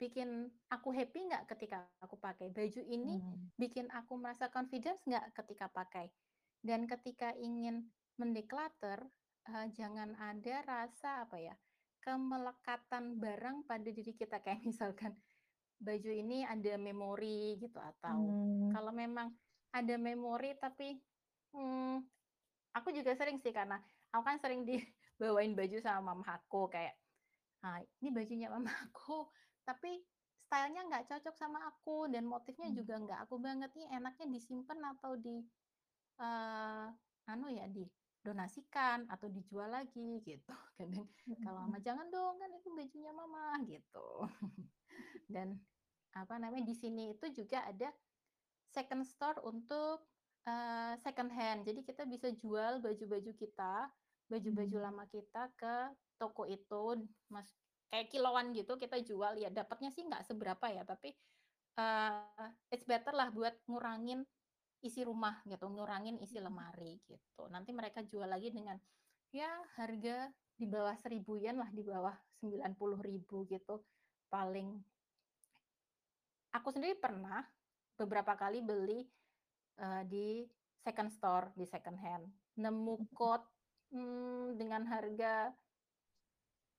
[0.00, 2.48] bikin aku happy nggak ketika aku pakai?
[2.50, 3.50] Baju ini Mmm.
[3.60, 6.10] bikin aku merasa confidence nggak ketika pakai?"
[6.64, 9.08] Dan ketika ingin men-declutter,
[9.48, 11.54] eee, jangan ada rasa, apa ya,
[12.04, 14.40] kemelekatan barang pada diri kita.
[14.44, 15.12] Kayak misalkan
[15.80, 18.72] baju ini ada memori gitu, atau Mmm.
[18.72, 19.36] kalau memang
[19.74, 21.00] ada memori tapi,
[21.56, 22.04] mmm,
[22.76, 23.80] aku juga sering sih karena
[24.14, 26.96] aku kan sering dibawain baju sama mama aku kayak,
[27.64, 29.28] ah, "Ini bajunya mama aku,
[29.66, 30.02] tapi
[30.40, 32.78] style-nya nggak cocok sama aku dan motifnya Mmm.
[32.78, 35.44] juga nggak aku banget, nih enaknya disimpen atau di,
[36.20, 36.86] eee,
[37.30, 40.50] anu ya, didonasikan atau dijual lagi?" Gitu.
[40.78, 41.08] Kadang
[41.44, 41.70] kalau mhm.
[41.70, 44.24] mama, "Jangan dong, kan itu bajunya mama," gitu.
[45.34, 45.60] Dan,
[46.16, 47.92] apa namanya, di sini itu juga ada
[48.70, 50.08] second store untuk,
[50.48, 51.66] eee, second hand.
[51.68, 53.92] Jadi kita bisa jual baju-baju kita,
[54.30, 54.80] baju-baju Mmm.
[54.80, 57.59] lama kita ke toko itu, mas
[57.92, 61.14] kayak kiloan gitu kita jual, ya dapatnya sih nggak seberapa ya, tapi,
[61.78, 64.24] eee, it's better lah buat ngurangin
[64.84, 66.46] isi rumah gitu, ngurangin isi Mhm.
[66.46, 67.48] lemari, gitu.
[67.52, 68.78] Nanti mereka jual lagi dengan,
[69.34, 73.84] ya harga di bawah Rp1.000-an lah, di bawah Rp90.000 gitu,
[74.32, 74.82] paling.
[76.54, 77.46] Aku sendiri pernah
[77.94, 79.06] beberapa kali beli,
[79.78, 80.28] eee, di
[80.82, 82.26] second store di second hand,
[82.58, 83.46] nemu coat,
[83.94, 85.54] mmm, dengan harga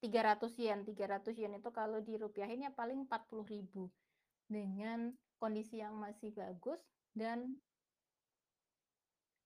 [0.04, 3.84] 300 yen, 300 yen itu kalau dirupiahin ya paling 40.000
[4.56, 5.00] dengan
[5.42, 6.82] kondisi yang masih bagus
[7.22, 7.38] dan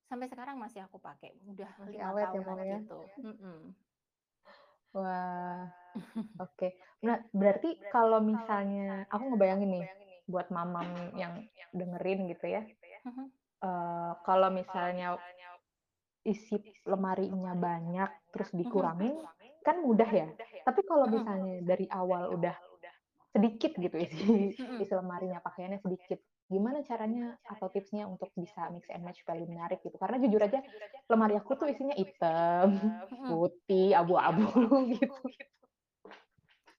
[0.09, 2.79] sampai sekarang masih aku pakai, udah Masih 5 awet ya, tahunan Mom, ya?
[2.79, 3.59] gitu, mhm.
[4.95, 5.67] Wah,
[6.43, 6.67] oke.
[7.05, 9.85] Nah, berarti kalau misalnya aku ngebayangin nih,
[10.31, 11.33] buat mama-mama yang
[11.75, 12.63] dengerin gitu ya,
[13.65, 15.19] eee, kalau misalnya
[16.31, 16.57] isi
[16.91, 19.15] lemarinya banyak, terus dikurangin,
[19.65, 20.27] kan mudah ya.
[20.65, 22.55] Tapi kalau misalnya dari awal udah
[23.35, 24.81] sedikit gitu isi Mhm.
[24.81, 29.51] isi lemarinya, pakaiannya sedikit, gimana caranya atau tipsnya untuk bisa mix and match supaya lebih
[29.55, 29.97] menarik gitu?
[29.99, 30.59] Karena jujur aja
[31.11, 32.69] lemari aku tuh isinya hitam,
[33.29, 34.47] putih, abu-abu
[34.95, 35.13] gitu.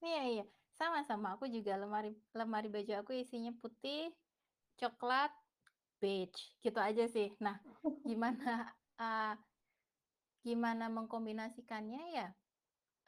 [0.04, 0.42] Iya iya,
[0.78, 2.08] sama-sama, aku juga lemari
[2.38, 4.00] lemari baju aku isinya putih,
[4.80, 5.32] coklat,
[6.02, 7.28] beige, gitu aja sih.
[7.44, 7.56] Nah,
[8.08, 8.50] gimana,
[9.00, 9.32] eee,
[10.46, 12.26] gimana mengkombinasikannya ya,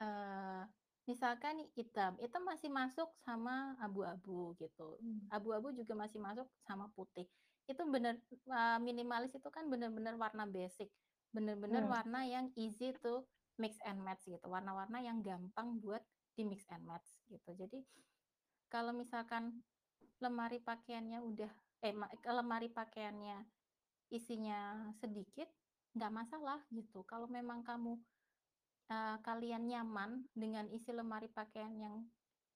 [0.03, 0.63] eee,
[1.11, 5.31] misalkan hitam, hitam masih masuk sama abu-abu gitu, Mmm.
[5.33, 7.27] abu-abu juga masih masuk sama putih.
[7.71, 10.91] Itu bener eee, minimalis itu kan bener-bener warna basic,
[11.35, 11.95] bener-bener Mmm.
[11.95, 13.27] warna yang easy to
[13.61, 16.03] mix and match gitu, warna-warna yang gampang buat
[16.39, 17.51] di-mix and match gitu.
[17.59, 17.83] Jadi,
[18.73, 19.65] kalau misalkan
[20.23, 21.53] lemari pakaiannya udah
[21.87, 23.49] eh, ma lemari pakaiannya
[24.13, 25.49] isinya sedikit,
[25.97, 27.05] nggak masalah gitu.
[27.09, 28.01] Kalau memang kamu
[28.91, 31.97] eee, kalian nyaman dengan isi lemari pakaian yang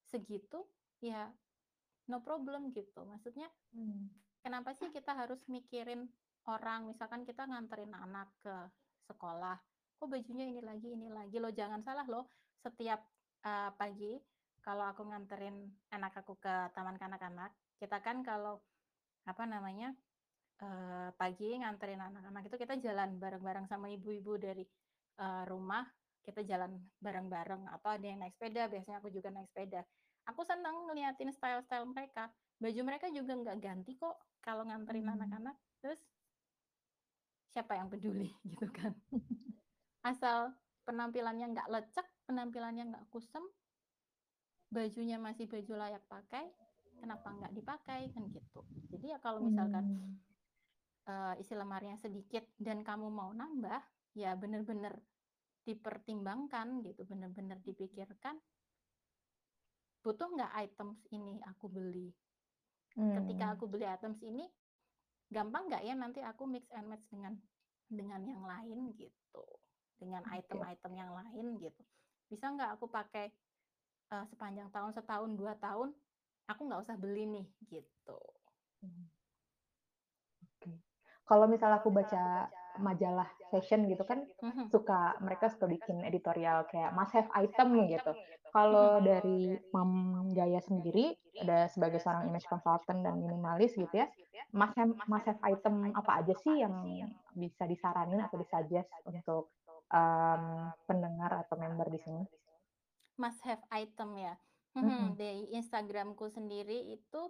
[0.04, 0.68] segitu,
[1.02, 1.32] ya
[2.10, 3.04] no problem gitu.
[3.08, 4.22] Maksudnya, Mmm.
[4.44, 6.10] kenapa sih kita harus mikirin
[6.48, 8.56] orang, misalkan kita nganterin anak ke
[9.08, 9.58] sekolah,
[9.98, 12.28] kok bajunya ini lagi ini lagi, loh jangan salah loh,
[12.62, 13.06] setiap,
[13.46, 14.14] eee, pagi
[14.62, 18.62] kalau aku nganterin anak aku ke taman kanak-kanak, kita kan kalau,
[19.28, 19.94] apa namanya,
[20.62, 24.64] eee, pagi nganterin anak-anak itu kita jalan bareng-bareng sama ibu-ibu dari,
[25.20, 25.86] eee, rumah,
[26.26, 26.72] kita jalan
[27.04, 29.82] bareng-bareng atau ada yang naik sepeda, biasanya aku juga naik sepeda.
[30.30, 32.30] Aku seneng ngeliatin style-style mereka,
[32.62, 35.12] baju mereka juga nggak ganti kok kalau nganterin Mmm.
[35.14, 36.00] anak-anak, terus
[37.52, 38.92] siapa yang peduli gitu kan.
[40.10, 40.54] Asal
[40.86, 43.42] penampilannya nggak lecek, penampilannya nggak kusem
[44.74, 46.44] bajunya masih baju layak pakai,
[47.00, 48.60] kenapa nggak dipakai, kan gitu.
[48.90, 50.16] Jadi ya kalau misalkan, Mmm.
[51.10, 53.80] eee, isi lemarinya sedikit dan kamu mau nambah,
[54.22, 54.94] ya bener-bener
[55.68, 58.36] dipertimbangkan gitu, bener-bener dipikirkan
[60.04, 62.10] butuh nggak items ini aku beli?
[63.12, 63.60] Ketika Mmm.
[63.60, 64.48] aku beli items ini,
[65.30, 67.34] gampang nggak ya nanti aku mix and match dengan
[67.90, 69.44] dengan yang lain gitu,
[70.00, 70.66] dengan oke.
[70.66, 71.82] item-item yang lain gitu.
[72.32, 73.30] Bisa nggak aku pakai,
[74.12, 75.94] eee, sepanjang tahun, setahun, 2 tahun,
[76.50, 78.18] aku nggak usah beli nih, gitu.
[78.84, 79.10] Mmm.
[80.40, 80.72] Oke.
[81.28, 84.72] Kalau misal aku baca majalah fashion gitu kan, Mhm.
[84.72, 88.16] suka mereka suka bikin editorial kayak must have item gitu.
[88.70, 88.92] Mhm.
[88.92, 89.92] Kalau dari Mom
[90.36, 94.06] Gaya sendiri, ada sebagai seorang image consultant dan minimalis gitu ya,
[94.54, 96.74] must have must have item apa aja sih yang
[97.34, 99.52] bisa disaranin atau di-suggest untuk,
[99.92, 102.22] mmm, pendengar atau member di sini?
[103.20, 104.34] Must have item ya?
[104.80, 105.12] Mhm.
[105.12, 107.20] Mhm, di Instagram-ku sendiri itu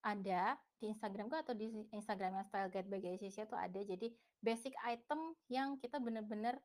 [0.00, 3.80] ada, di Instagram-ku atau di Instagram-nya Style Guide by Sisha itu ada.
[3.84, 4.08] Jadi
[4.40, 6.56] basic item yang kita bener-bener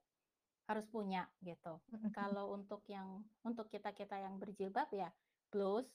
[0.65, 1.83] harus punya gitu.
[2.15, 5.11] Kalau untuk yang untuk kita-kita yang berjilbab ya
[5.51, 5.85] blus,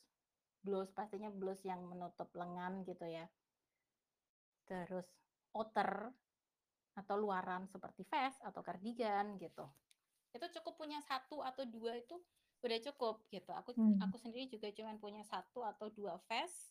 [0.63, 3.27] blus pastinya blus yang menutup lengan gitu ya.
[4.69, 5.09] Terus
[5.57, 6.13] outer
[6.95, 9.67] atau luaran seperti vest atau kardigan gitu.
[10.31, 12.17] Itu cukup punya 1 atau 2 itu
[12.61, 13.51] udah cukup gitu.
[13.57, 13.99] Aku Mmm.
[13.99, 16.71] aku sendiri juga cuman punya 1 atau 2 vest,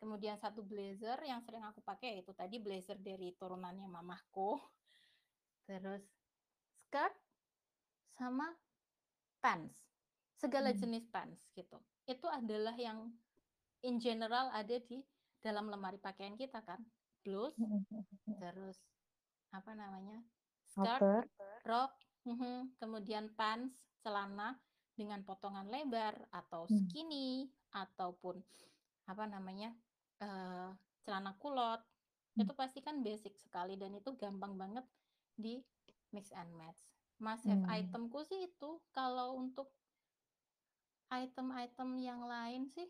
[0.00, 4.58] kemudian 1 blazer yang sering aku pakai itu tadi blazer dari turunannya mamahku.
[5.68, 6.04] Terus
[6.88, 7.16] skirt
[8.16, 8.54] sama
[9.44, 9.92] pants,
[10.36, 10.76] segala Mmm.
[10.76, 11.82] jenis pants gitu.
[12.08, 13.14] Itu adalah yang
[13.84, 15.04] in general ada di
[15.42, 16.84] dalam lemari pakaian kita kan,
[17.24, 18.42] blus, Mhm mhm mhm.
[18.42, 18.78] terus
[19.54, 20.24] apa namanya,
[20.68, 21.06] skirt,
[21.66, 21.94] rok,
[22.28, 24.60] mhm, kemudian pants, celana
[24.96, 28.42] dengan potongan lebar atau skinny ataupun
[29.08, 29.74] apa namanya,
[30.22, 30.68] eee,
[31.04, 31.80] celana kulot,
[32.36, 32.50] Mmm.
[32.50, 34.86] itu pasti kan basic sekali dan itu gampang banget
[35.38, 36.80] di-mix and match.
[37.20, 37.70] Must have Mmm.
[37.70, 39.72] item-ku sih itu, kalau untuk
[41.10, 42.86] item-item yang lain sih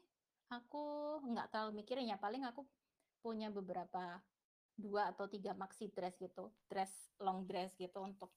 [0.53, 0.83] aku
[1.25, 2.69] nggak terlalu mikirin ya, paling aku
[3.25, 4.21] punya beberapa
[4.77, 8.37] 2 atau 3 maxi dress gitu, dress long dress gitu untuk,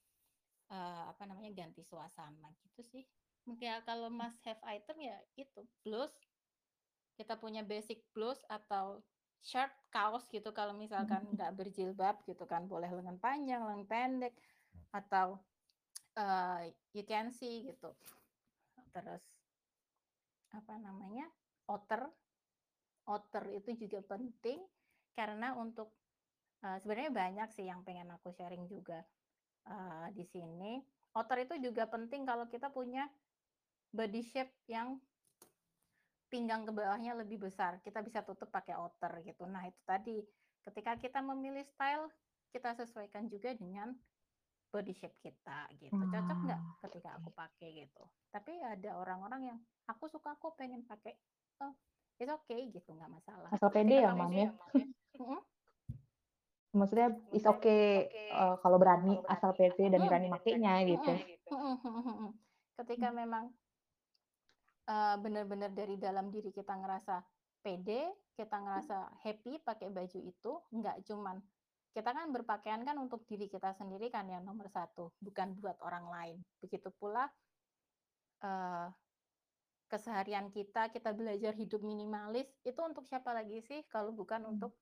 [0.71, 3.05] eee, apa namanya, ganti suasana gitu sih.
[3.59, 6.22] Ya kalau must have item ya itu, blus
[7.17, 9.03] kita punya basic blus atau
[9.43, 11.35] shirt, kaos gitu kalau misalkan Mhm.
[11.35, 14.33] nggak berjilbab gitu kan, boleh lengan panjang, lengan pendek,
[14.93, 15.43] atau,
[16.17, 17.95] eee, you can see gitu.
[18.93, 19.23] Terus
[20.53, 21.25] apa namanya,
[21.71, 22.01] outer.
[23.07, 24.63] Outer itu juga penting
[25.17, 25.99] karena untuk
[26.65, 29.05] eee, sebenarnya banyak sih yang pengen aku sharing juga,
[29.67, 30.73] eee, di sini.
[31.17, 33.09] Outer itu juga penting kalau kita punya
[33.93, 34.99] body shape yang
[36.33, 39.45] pinggang ke bawahnya lebih besar, kita bisa tutup pakai outer gitu.
[39.45, 40.17] Nah itu tadi,
[40.65, 42.09] ketika kita memilih style,
[42.53, 43.93] kita sesuaikan juga dengan
[44.73, 46.01] body shape kita gitu.
[46.09, 48.03] Cocok nggak ketika aku pakai gitu.
[48.33, 49.59] Tapi ada orang-orang yang,
[49.91, 51.13] "Aku suka kok pengen pakai."
[51.61, 51.73] Oh,
[52.17, 53.53] it's okay gitu, nggak masalah.
[53.53, 54.49] Asal pede ya, kamu ya?
[55.21, 55.39] mhm?
[56.73, 57.07] Maksudnya
[57.37, 61.11] it's okay, eee, kalau berani, asal pede dan berani makainya gitu.
[61.53, 62.29] mhm mhm.
[62.81, 63.53] Ketika memang
[64.89, 67.15] eee, bener-bener dari dalam diri kita ngerasa
[67.63, 68.01] pede,
[68.35, 71.37] kita ngerasa happy pakai baju itu, nggak cuman
[71.93, 76.05] kita kan berpakaian kan untuk diri kita sendiri kan yang nomor satu, bukan buat orang
[76.09, 76.37] lain.
[76.61, 77.29] Begitu pula
[78.43, 78.87] eee,
[79.91, 84.57] keseharian kita, kita belajar hidup minimalis, itu untuk siapa lagi sih kalau bukan Mmm.
[84.57, 84.81] untuk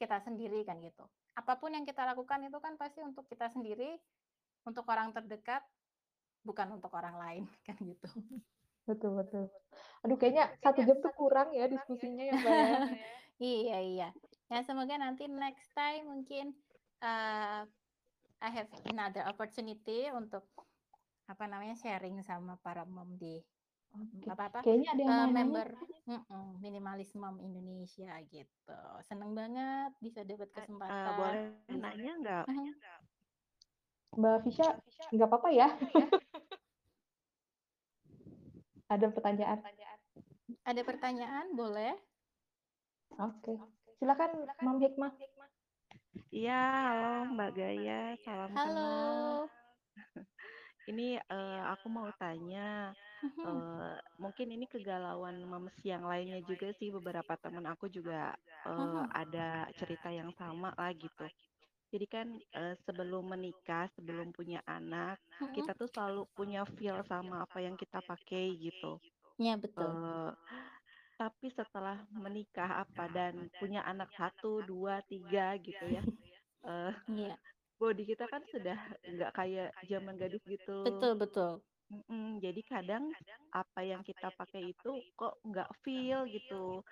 [0.00, 1.06] kita sendiri kan gitu.
[1.40, 3.98] Apa pun yang kita lakukan itu kan pasti untuk kita sendiri,
[4.68, 5.62] untuk orang terdekat,
[6.46, 8.08] bukan untuk orang lain, kan gitu.
[8.88, 9.44] Betul betul.
[10.04, 12.56] Aduh kayaknya 1 jam tuh kurang ya diskusinya ya, Mbak,
[13.02, 13.18] ya.
[13.42, 14.06] Iya iya.
[14.50, 16.46] Ya semoga nanti next time mungkin,
[17.04, 17.62] eee,
[18.42, 20.44] I have another opportunity untuk,
[21.30, 23.40] apa namanya, sharing sama para mom di
[23.96, 24.30] Oke.
[24.32, 25.44] apa apa, Kayaknya ada yang nanya.
[25.44, 25.68] member
[26.08, 28.80] mhm, Minimalis Mom Indonesia gitu.
[29.08, 30.60] Seneng banget bisa dapat E
[30.92, 32.46] eee, kesempatan boleh bis nanya nggak?
[32.48, 32.68] mhm.
[34.18, 34.68] Mbak Fisya,
[35.14, 35.68] nggak papa ya?
[38.88, 39.60] Ada pertanyaan?
[40.64, 41.92] Ada pertanyaan, boleh.
[43.26, 43.52] Oke.
[43.98, 44.30] Silakan
[44.64, 45.12] Mom Hikmah.
[46.36, 46.52] Iya,
[46.86, 47.92] halo Mbak Gaya,
[48.24, 49.40] salam kenal.
[49.40, 49.48] Halo.
[50.90, 52.94] Ini, eee, aku mau tanya,
[53.44, 58.34] eee, mungkin ini kegalauan moms yang lainnya juga sih, beberapa temen aku juga,
[58.76, 59.08] Mhm.
[59.22, 61.24] ada cerita yang sama lah gitu.
[61.92, 65.48] Jadi kan, eee, sebelum menikah, sebelum punya anak, Mhm.
[65.56, 69.00] kita tuh selalu punya feel sama apa yang kita pakai gitu.
[69.38, 69.98] Iya betul.
[70.02, 70.30] Eee,
[71.20, 76.02] tapi setelah menikah apa dan punya anak 1, 2, 3 gitu ya,
[77.08, 77.38] Iya.
[77.78, 80.72] body kita kan sudah nggak kayak zaman gadis gitu.
[80.84, 81.62] Betul betul.
[81.90, 83.04] Mhm, jadi kadang
[83.48, 86.84] apa yang kita pakai itu kok nggak feel gitu,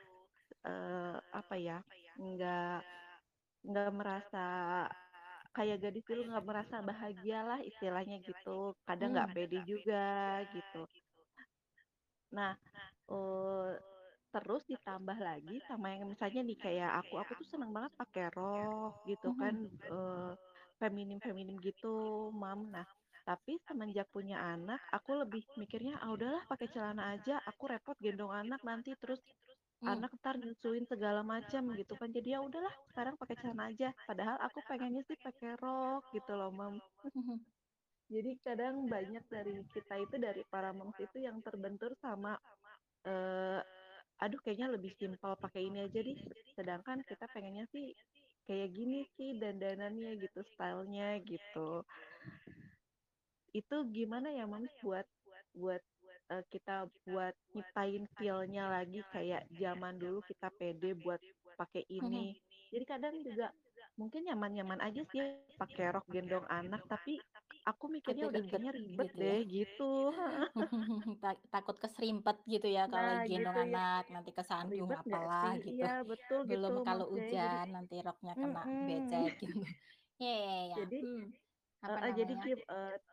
[0.67, 1.79] eee, apa ya,
[2.19, 2.85] nggak
[3.65, 4.39] nggak merasa
[5.57, 9.37] kayak gadis dulu, nggak merasa bahagia lah istilahnya gitu, kadang nggak Mmm.
[9.37, 10.05] pede juga
[10.55, 10.87] gitu.
[12.35, 12.55] Nah,
[13.11, 13.73] eee,
[14.35, 19.01] terus ditambah lagi sama yang misalnya nih kayak aku, aku tuh seneng banget pakai rok
[19.09, 19.87] gitu kan, Mhm.
[19.91, 20.31] eee,
[20.83, 22.69] feminim-feminim gitu, Mom.
[22.75, 22.87] Nah,
[23.27, 28.31] tapi semenjak punya anak, aku lebih mikirnya, "Ah udahlah pakai celana aja, aku repot gendong
[28.35, 29.23] anak nanti, terus
[29.83, 29.97] Mmm.
[29.97, 32.09] anak entar nyusuin segala macam," gitu kan.
[32.17, 36.51] Jadi ya udahlah sekarang pakai celana aja, padahal aku pengennya sih pakai rok gitu loh.
[36.53, 36.81] Mhm.
[38.15, 42.39] Jadi kadang banyak dari kita itu, dari para moms itu yang terbentur sama,
[43.07, 43.61] eee,
[44.23, 46.19] "Aduh kayaknya lebih simpel pakai ini aja deh,"
[46.59, 47.95] sedangkan kita pengennya sih
[48.49, 51.85] kayak gini sih dandanannya gitu, style-nya gitu.
[53.55, 55.07] Itu gimana ya, Moms, buat
[55.55, 55.83] buat,
[56.33, 61.21] eee, kita buat nyiptain feel-nya lagi kayak zaman dulu kita pede buat
[61.59, 62.37] pakai ini.
[62.73, 63.53] Jadi kadang juga
[64.01, 67.25] mungkin nyaman-nyaman aja sih pakai rok gendong anak, tapi
[67.67, 69.37] aku mikirnya udah ribet kayaknya ribet gitu ya.
[69.37, 69.83] deh gitu,
[70.17, 70.49] heeh.
[71.23, 73.77] Ta takut keserimpet gitu ya kalau Nah gendong gitu ya.
[73.77, 75.73] anak, nanti kesandung Ribet apalah gitu.
[75.73, 79.65] Iya betul Belum gitu kalau jadi hujan nanti roknya kena becek gitu.
[80.23, 81.23] Iya iya iya, Jadi mmm,
[81.87, 82.51] apa heeh, jadi mmm.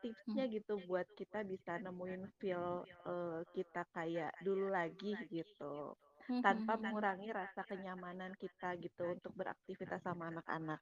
[0.01, 5.95] tipsnya gitu buat kita bisa nemuin feel, eee, kita kayak dulu lagi gitu,
[6.27, 6.81] Mhm tanpa mhm.
[6.81, 10.81] mengurangi rasa kenyamanan kita gitu untuk beraktivitas sama anak-anak,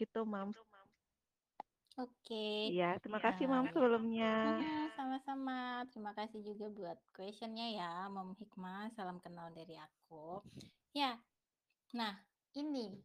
[0.00, 0.58] gitu, Moms.
[1.98, 2.34] Oke,
[2.70, 3.74] Iya, terima kasih, eee, Moms, iya.
[3.74, 4.30] sebelumnya.
[4.96, 5.84] Sama-sama.
[5.90, 10.42] Terima kasih juga buat question-nya ya, Mom Hikmah, salam kenal dari aku.
[10.96, 11.20] Ya,
[11.98, 12.14] nah
[12.56, 13.00] ini,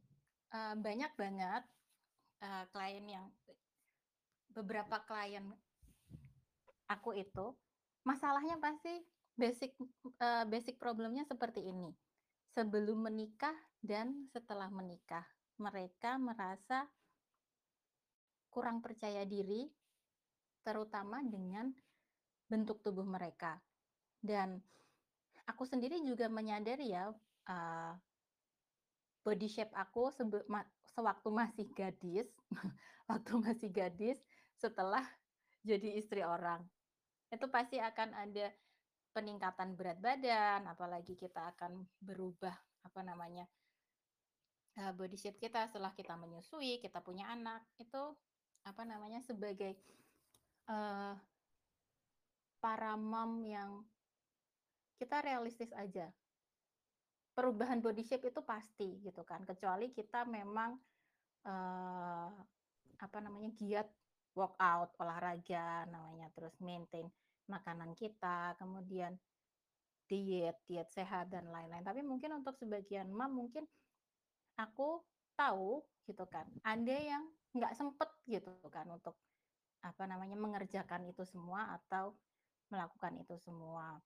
[0.53, 1.63] eee, banyak banget,
[2.43, 3.27] eee, klien yang
[4.59, 5.47] beberapa klien
[6.91, 7.55] aku itu,
[8.03, 8.91] masalahnya pasti
[9.39, 9.77] basic,
[10.19, 11.93] eee, basic problem-nya seperti ini.
[12.51, 15.23] Sebelum menikah dan setelah menikah,
[15.61, 16.89] mereka merasa
[18.49, 19.69] kurang percaya diri,
[20.65, 21.71] terutama dengan
[22.49, 23.61] bentuk tubuh mereka.
[24.19, 24.59] Dan
[25.45, 27.13] aku sendiri juga menyadari ya,
[27.47, 27.93] eee
[29.23, 30.09] body shape aku
[30.89, 32.27] sewaktu masih gadis,
[33.11, 34.17] waktu masih gadis,
[34.59, 35.01] setelah
[35.69, 36.61] jadi istri orang.
[37.31, 38.51] Itu pasti akan ada
[39.15, 42.53] peningkatan berat badan, apalagi kita akan berubah,
[42.85, 43.45] apa namanya,
[44.77, 48.13] uh, body shape kita setelah kita menyusui, kita punya anak, itu,
[48.63, 49.75] apa namanya, sebagai,
[50.69, 51.17] uh,
[52.59, 53.81] para mom yang
[54.99, 56.11] kita realistis aja.
[57.33, 60.77] Perubahan body shape itu pasti gitu kan, kecuali kita memang,
[61.49, 62.29] uh,
[62.99, 63.87] apa namanya, giat
[64.37, 67.09] workout, olahraga namanya, terus maintain
[67.49, 69.17] makanan kita, kemudian
[70.09, 71.85] diet, diet sehat dan lain-lain.
[71.85, 73.65] Tapi mungkin untuk sebagian mom mungkin
[74.57, 75.01] aku
[75.37, 77.23] tahu gitu kan, ada yang
[77.53, 79.17] nggak sempet gitu kan untuk
[79.79, 82.17] apa namanya mengerjakan itu semua atau
[82.69, 83.97] melakukan itu semua.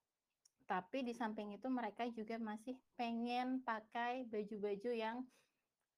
[0.64, 5.16] Tapi di samping itu mereka juga masih pengen pakai baju-baju yang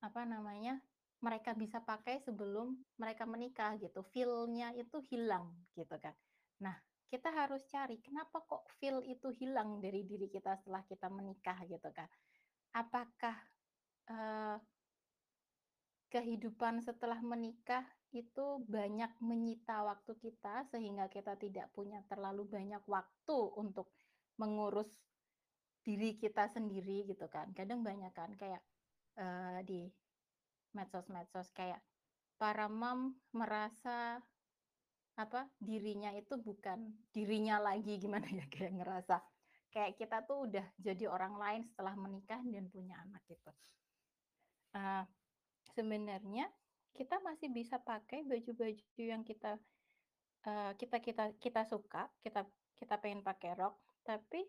[0.03, 0.83] apa namanya
[1.27, 4.07] mereka bisa pakai sebelum mereka menikah gitu.
[4.15, 6.15] Feel-nya itu hilang gitu kan.
[6.63, 6.79] Nah,
[7.11, 11.91] kita harus cari kenapa kok feel itu hilang dari diri kita setelah kita menikah gitu
[11.91, 12.07] kan.
[12.79, 13.35] Apakah
[14.07, 14.59] uh,
[16.15, 17.83] kehidupan setelah menikah
[18.15, 23.91] itu banyak menyita waktu kita sehingga kita tidak punya terlalu banyak waktu untuk
[24.39, 24.89] mengurus
[25.83, 27.51] diri kita sendiri gitu kan.
[27.55, 28.63] Kadang banyak kan kayak
[29.19, 29.91] uh, di
[30.77, 31.81] medsos-medsos kayak
[32.37, 34.21] para mom merasa
[35.17, 39.17] apa dirinya itu bukan dirinya lagi gimana ya kayak ngerasa
[39.73, 43.53] kayak kita tuh udah jadi orang lain setelah menikah dan punya anak gitu.
[44.73, 45.05] Uh,
[45.77, 46.49] sebenarnya
[46.97, 49.61] kita masih bisa pakai baju-baju yang kita
[50.49, 54.49] uh, kita kita kita suka, kita kita pengen pakai rok, tapi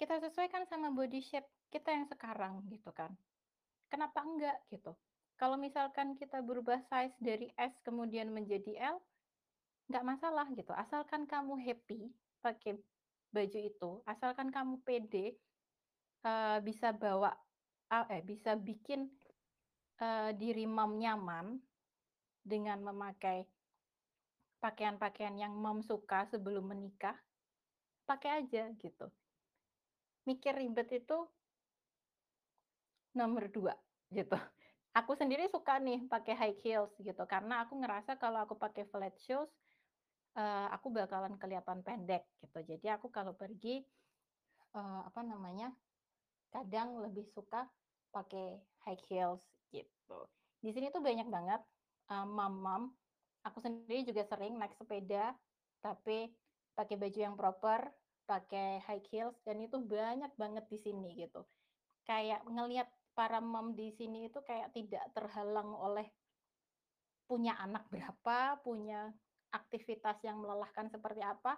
[0.00, 3.12] kita sesuaikan sama body shape kita yang sekarang gitu kan.
[3.92, 4.96] Kenapa enggak gitu?
[5.42, 9.02] Kalau misalkan kita berubah size dari S kemudian menjadi L,
[9.90, 10.70] nggak masalah gitu.
[10.70, 12.78] Asalkan kamu happy pakai
[13.34, 15.34] baju itu, asalkan kamu pede,
[16.22, 17.34] uh, bisa bawa,
[17.90, 19.10] uh, eh bisa bikin
[19.98, 21.58] uh, diri mom nyaman
[22.46, 23.42] dengan memakai
[24.62, 27.18] pakaian-pakaian yang mom suka sebelum menikah,
[28.06, 29.10] pakai aja gitu.
[30.22, 31.18] Mikir ribet itu
[33.18, 33.74] nomor dua
[34.14, 34.38] gitu.
[34.92, 39.16] Aku sendiri suka nih pakai high heels gitu karena aku ngerasa kalau aku pakai flat
[39.16, 39.48] shoes
[40.36, 42.60] uh, aku bakalan kelihatan pendek gitu.
[42.60, 43.80] Jadi aku kalau pergi
[44.76, 45.72] uh, apa namanya
[46.52, 47.64] kadang lebih suka
[48.12, 49.40] pakai high heels
[49.72, 50.28] gitu.
[50.60, 51.60] Di sini tuh banyak banget
[52.12, 52.92] uh, mam-mam.
[53.42, 55.34] Aku sendiri juga sering naik sepeda,
[55.82, 56.30] tapi
[56.78, 57.90] pakai baju yang proper,
[58.28, 61.42] pakai high heels, dan itu banyak banget di sini gitu.
[62.06, 66.08] Kayak ngelihat para mom di sini itu kayak tidak terhalang oleh
[67.28, 69.08] punya anak berapa, punya
[69.52, 71.56] aktivitas yang melelahkan seperti apa.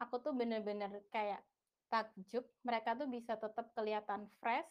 [0.00, 1.40] Aku tuh bener-bener kayak
[1.88, 4.68] takjub, mereka tuh bisa tetap kelihatan fresh,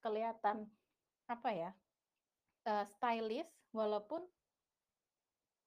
[0.00, 0.66] kelihatan
[1.28, 1.70] apa ya,
[2.66, 4.24] uh, stylish walaupun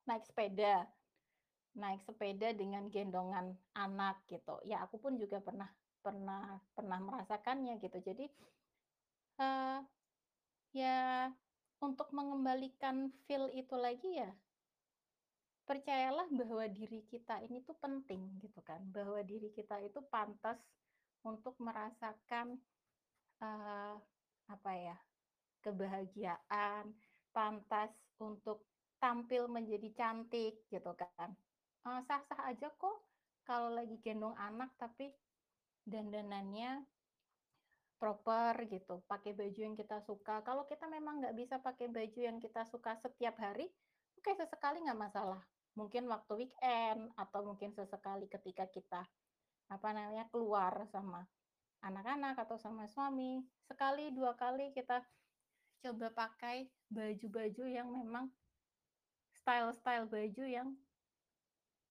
[0.08, 0.88] naik sepeda.
[1.78, 4.58] Naik sepeda dengan gendongan anak gitu.
[4.66, 5.70] Ya aku pun juga pernah
[6.02, 8.02] pernah pernah merasakannya gitu.
[8.02, 8.26] Jadi
[9.38, 9.80] uh,
[10.78, 11.30] ya
[11.82, 14.30] untuk mengembalikan feel itu lagi ya
[15.68, 20.62] percayalah bahwa diri kita ini tuh penting gitu kan bahwa diri kita itu pantas
[21.28, 22.56] untuk merasakan
[23.44, 24.00] uh,
[24.48, 24.98] apa ya
[25.68, 26.96] kebahagiaan,
[27.36, 27.92] pantas
[28.24, 28.64] untuk
[29.04, 31.36] tampil menjadi cantik gitu kan.
[31.84, 33.04] sah sah-sah aja kok
[33.44, 35.12] kalau lagi gendong anak tapi
[35.88, 36.84] dandanannya
[37.98, 40.46] proper gitu, pakai baju yang kita suka.
[40.46, 43.66] Kalau kita memang nggak bisa pakai baju yang kita suka setiap hari,
[44.18, 45.42] oke sesekali nggak masalah.
[45.74, 49.02] Mungkin waktu weekend atau mungkin sesekali ketika kita
[49.68, 51.26] apa namanya keluar sama
[51.86, 55.02] anak-anak atau sama suami, sekali dua kali kita
[55.86, 58.34] coba pakai baju-baju yang memang
[59.38, 60.70] style-style baju yang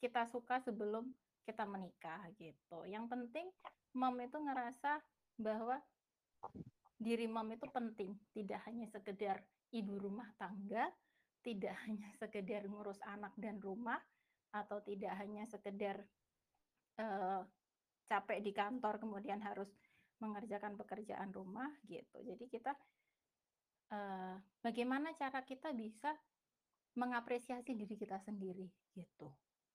[0.03, 1.15] kita suka sebelum
[1.47, 2.83] kita menikah gitu.
[2.91, 3.47] Yang penting
[3.95, 4.99] mom itu ngerasa
[5.39, 5.79] bahwa
[6.97, 9.41] diri mom itu penting, tidak hanya sekedar
[9.73, 10.89] ibu rumah tangga,
[11.45, 14.01] tidak hanya sekedar ngurus anak dan rumah,
[14.55, 16.01] atau tidak hanya sekedar
[16.97, 17.45] uh,
[18.09, 19.69] capek di kantor kemudian harus
[20.23, 22.17] mengerjakan pekerjaan rumah gitu.
[22.25, 22.73] Jadi kita
[23.93, 26.15] uh, bagaimana cara kita bisa
[26.97, 28.65] mengapresiasi diri kita sendiri
[28.97, 29.29] gitu.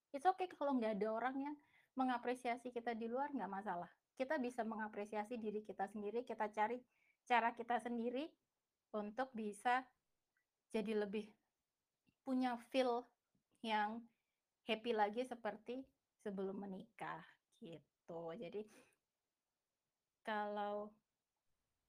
[0.09, 1.55] It's okay kalau nggak ada orang yang
[1.93, 3.91] mengapresiasi kita di luar nggak masalah.
[4.15, 6.77] Kita bisa mengapresiasi diri kita sendiri, kita cari
[7.25, 8.27] cara kita sendiri
[8.91, 9.85] untuk bisa
[10.71, 11.27] jadi lebih
[12.23, 13.07] punya feel
[13.63, 14.03] yang
[14.67, 15.83] happy lagi seperti
[16.21, 17.23] sebelum menikah
[17.61, 18.35] gitu.
[18.37, 18.67] Jadi
[20.21, 20.93] kalau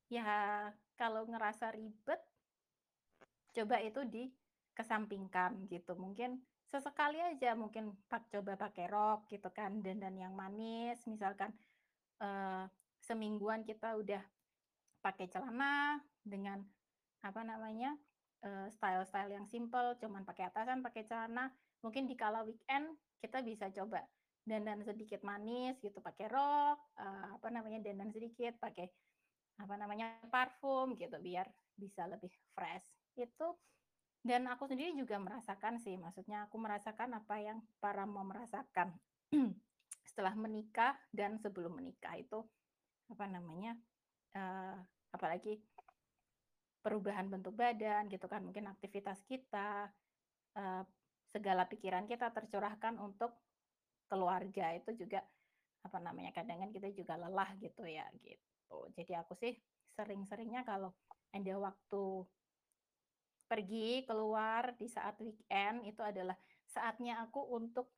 [0.09, 2.21] ya kalau ngerasa ribet
[3.53, 5.93] coba itu dikesampingkan gitu.
[5.97, 6.41] Mungkin
[6.73, 11.53] sesekali aja mungkin pak coba pakai rok gitu kan dandan yang manis misalkan
[12.23, 12.65] uh,
[13.03, 14.23] semingguan kita udah
[15.03, 16.63] pakai celana dengan
[17.27, 17.99] apa namanya
[18.43, 21.47] style-style yang simple, cuman pakai atasan, pakai celana.
[21.87, 24.03] Mungkin di kala weekend kita bisa coba
[24.43, 28.91] dandan sedikit manis gitu, pakai rok, uh, apa namanya dandan sedikit, pakai
[29.63, 31.47] apa namanya parfum gitu, biar
[31.79, 32.83] bisa lebih fresh.
[33.15, 33.55] Itu
[34.27, 38.95] dan aku sendiri juga merasakan sih, maksudnya aku merasakan apa yang para mau merasakan
[40.13, 42.45] setelah menikah dan sebelum menikah itu
[43.09, 43.73] apa namanya
[44.37, 44.77] uh,
[45.13, 45.57] apalagi
[46.85, 49.89] perubahan bentuk badan gitu kan mungkin aktivitas kita
[50.61, 50.85] uh,
[51.33, 53.33] segala pikiran kita tercurahkan untuk
[54.13, 55.25] keluarga itu juga
[55.83, 58.77] apa namanya kadang kan kita juga lelah gitu ya gitu.
[58.93, 59.57] Jadi aku sih
[59.97, 60.93] sering-seringnya kalau
[61.33, 62.05] ada waktu
[63.49, 66.37] pergi keluar di saat weekend itu adalah
[66.69, 67.89] saatnya aku untuk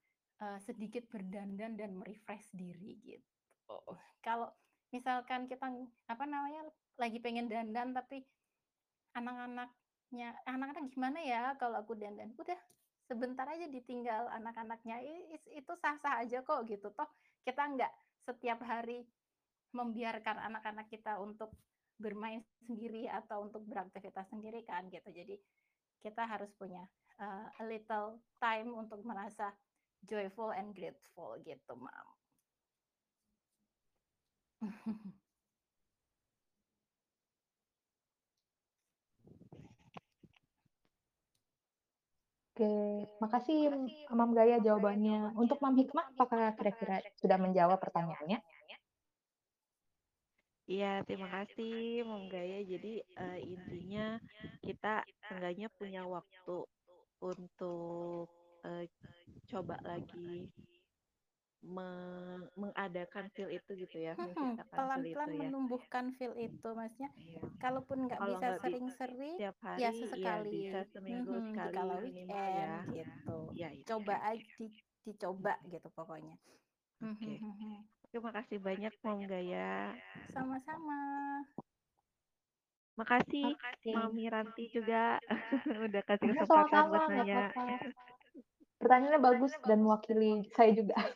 [0.43, 3.79] uh, sedikit berdandan dan merefresh diri gitu.
[4.25, 4.51] Kalau
[4.91, 5.69] misalkan kita
[6.09, 8.23] apa namanya lagi pengen dandan tapi
[9.15, 12.35] anak-anaknya anak-anak gimana ya kalau aku dandan?
[12.39, 12.59] Udah
[13.05, 15.03] sebentar aja ditinggal anak-anaknya.
[15.55, 16.91] Itu sah-sah aja kok gitu.
[16.95, 17.09] Toh
[17.45, 17.93] kita nggak
[18.25, 19.05] setiap hari
[19.75, 21.53] membiarkan anak-anak kita untuk
[21.99, 25.11] bermain sendiri atau untuk beraktivitas sendiri kan gitu.
[25.11, 25.39] Jadi
[26.03, 26.83] kita harus punya
[27.19, 29.51] uh, a little time untuk merasa
[30.09, 32.09] joyful and grateful gitu mam
[42.55, 42.71] Oke,
[43.19, 43.67] makasih
[44.15, 45.35] Mam Gaya jawabannya.
[45.35, 48.39] Untuk Mam Hikmah, apakah kira-kira sudah menjawab pertanyaannya?
[50.71, 52.63] Iya, terima kasih Mam Gaya.
[52.63, 54.23] Jadi uh, intinya
[54.63, 56.63] kita seenggaknya punya waktu
[57.19, 58.31] untuk
[58.65, 58.85] uh,
[59.49, 60.49] coba lagi
[62.61, 64.13] mengadakan feel itu gitu ya,
[64.69, 65.49] pelan-pelan ya.
[65.49, 67.41] menumbuhkan feel itu, maksudnya iya.
[67.57, 72.05] kalaupun nggak bisa sering-sering, ya hari, ya sesekali, ya bisa seminggu hmm, sekali kalau ya.
[72.05, 72.77] weekend ya.
[72.93, 74.67] gitu, ya, ya, coba ya, aja di,
[75.09, 76.37] dicoba gitu pokoknya.
[77.01, 77.37] Okay.
[78.13, 79.97] terima kasih banyak Mom Gaya.
[80.31, 81.01] Sama-sama.
[82.95, 85.19] Makasih, Makasih Mami Ranti juga
[85.91, 87.51] udah kasih kesempatan buat nanya.
[88.85, 90.93] Pertanyaannya bagus dan mewakili saya juga.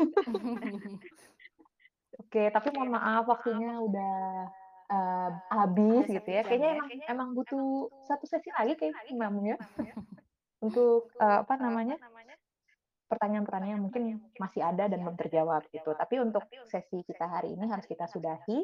[2.24, 4.16] Oke, tapi mohon maaf waktunya udah
[4.88, 6.42] uh, habis gitu ya.
[6.48, 9.60] Kayaknya emang emang butuh satu sesi lagi kayak Imam ya.
[10.64, 12.00] Untuk uh, apa namanya?
[13.08, 15.96] pertanyaan-pertanyaan mungkin masih ada dan belum terjawab gitu.
[15.96, 18.60] Tapi untuk sesi kita hari ini harus kita sudahi.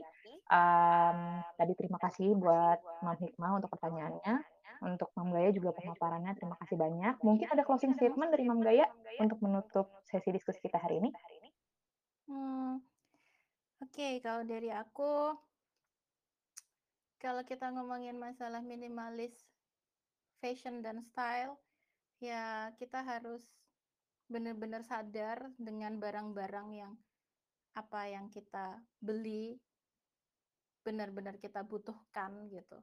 [0.52, 4.53] Um, tadi terima kasih buat Mam Hikmah untuk pertanyaannya.
[4.84, 7.16] Untuk Mam Gaya juga pemaparannya terima kasih banyak.
[7.24, 8.84] Mungkin ada closing statement dari Mam Gaya
[9.16, 11.10] untuk menutup sesi diskusi kita hari ini.
[12.28, 12.84] Hmm,
[13.84, 15.36] Oke, okay, kalau dari aku,
[17.20, 19.32] kalau kita ngomongin masalah minimalis
[20.40, 21.56] fashion dan style,
[22.20, 23.44] ya kita harus
[24.28, 26.92] benar-benar sadar dengan barang-barang yang
[27.76, 29.60] apa yang kita beli
[30.80, 32.78] benar-benar kita butuhkan gitu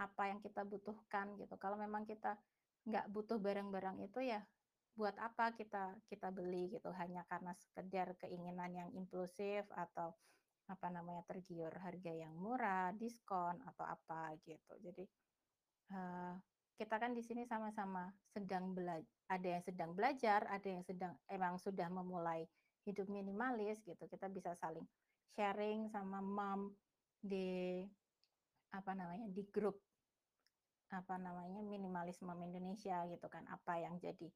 [0.00, 1.54] apa yang kita butuhkan gitu.
[1.60, 2.40] Kalau memang kita
[2.88, 4.40] nggak butuh barang-barang itu ya
[4.96, 10.16] buat apa kita kita beli gitu hanya karena sekedar keinginan yang impulsif atau
[10.70, 14.72] apa namanya tergiur harga yang murah, diskon atau apa gitu.
[14.80, 15.04] Jadi
[15.92, 16.34] uh,
[16.78, 21.58] kita kan di sini sama-sama sedang belajar, ada yang sedang belajar, ada yang sedang emang
[21.58, 22.46] sudah memulai
[22.86, 24.06] hidup minimalis gitu.
[24.06, 24.86] Kita bisa saling
[25.34, 26.70] sharing sama mom
[27.20, 27.82] di
[28.70, 29.89] apa namanya di grup
[30.90, 33.46] apa namanya minimalisme Indonesia gitu kan.
[33.46, 34.26] Apa yang jadi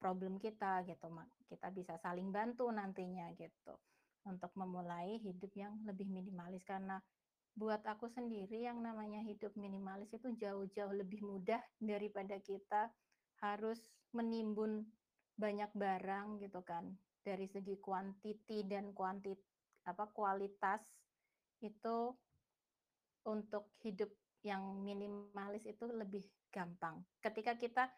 [0.00, 1.12] problem kita gitu
[1.52, 3.76] kita bisa saling bantu nantinya gitu.
[4.24, 6.64] Untuk memulai hidup yang lebih minimalis.
[6.64, 7.00] Karena
[7.56, 12.88] buat aku sendiri yang namanya hidup minimalis itu jauh-jauh lebih mudah daripada kita
[13.44, 13.80] harus
[14.16, 14.84] menimbun
[15.36, 16.96] banyak barang gitu kan.
[17.20, 19.36] Dari segi kuantiti dan kuantit
[19.84, 20.80] apa kualitas
[21.60, 22.12] itu
[23.28, 24.08] untuk hidup
[24.40, 27.04] yang minimalis itu lebih gampang.
[27.20, 27.92] Ketika kita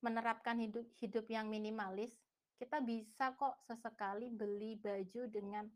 [0.00, 2.14] menerapkan hidup hidup yang minimalis,
[2.58, 5.66] kita bisa kok sesekali beli baju dengan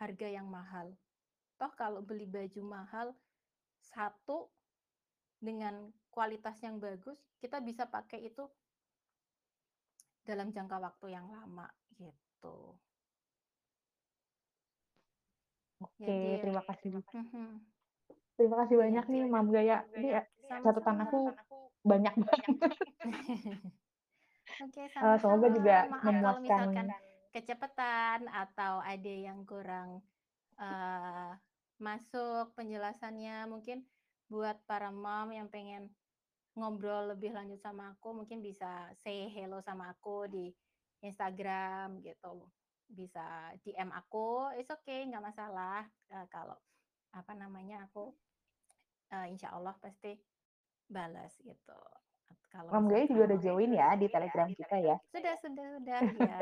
[0.00, 0.92] harga yang mahal.
[1.56, 3.06] Toh kalau beli baju mahal
[3.80, 4.48] satu
[5.42, 8.44] dengan kualitas yang bagus, kita bisa pakai itu
[10.22, 11.66] dalam jangka waktu yang lama
[11.98, 12.78] gitu.
[15.82, 17.02] Oke, Jadi terima kasih.
[17.14, 17.71] mhm.
[18.36, 19.84] Terima kasih banyak nih Mam Gaya.
[19.96, 20.22] Ini ya
[20.62, 21.20] catatan aku
[21.82, 22.46] banyak banget.
[24.62, 26.86] Oke, Eh, semoga juga kalau memuaskan misalkan
[27.32, 30.04] kecepatan atau ada yang kurang
[30.60, 31.30] eh,
[31.82, 33.82] masuk penjelasannya, mungkin
[34.30, 35.90] buat para mom yang pengen
[36.54, 40.52] ngobrol lebih lanjut sama aku, mungkin bisa say hello sama aku di
[41.02, 42.46] Instagram gitu.
[42.86, 45.88] Bisa DM aku, it's okay, nggak masalah.
[46.12, 46.54] Eh, kalau
[47.12, 48.12] apa namanya aku
[49.12, 50.16] eh, insya Allah pasti
[50.88, 51.78] balas gitu.
[52.52, 54.96] Kalau Mam Gaya juga udah join ya di Telegram kita ya.
[55.12, 56.38] sudah sudah sudah ya.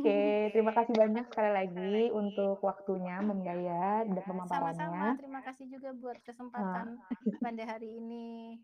[0.00, 5.16] Oke, terima kasih banyak sekali lagi untuk waktunya Mam Gaya dan Sama-sama, pemaparannya.
[5.16, 6.86] terima kasih juga buat Nah, kesempatan
[7.40, 8.60] pada hari ini.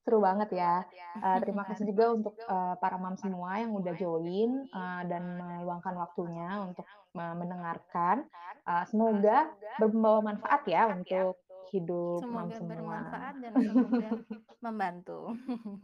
[0.00, 0.84] Seru banget ya.
[1.16, 5.94] Eh, terima kasih juga untuk eh, para mam semua yang udah join eh, dan meluangkan
[5.96, 8.24] waktunya untuk eh, mendengarkan.
[8.64, 11.36] Eh, semoga membawa manfaat ya untuk
[11.70, 12.70] hidup mam Semoga semua.
[12.74, 14.08] bermanfaat dan semoga
[14.66, 15.20] membantu.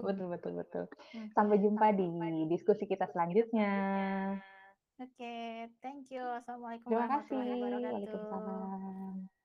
[0.03, 0.85] Betul betul betul.
[1.15, 1.29] Hmm.
[1.31, 2.09] Sampai jumpa di
[2.51, 3.71] diskusi kita selanjutnya.
[4.97, 6.25] Oke, thank you.
[6.25, 8.09] Assalamualaikum Terima warahmatullahi kasih.
[8.09, 9.36] wabarakatuh.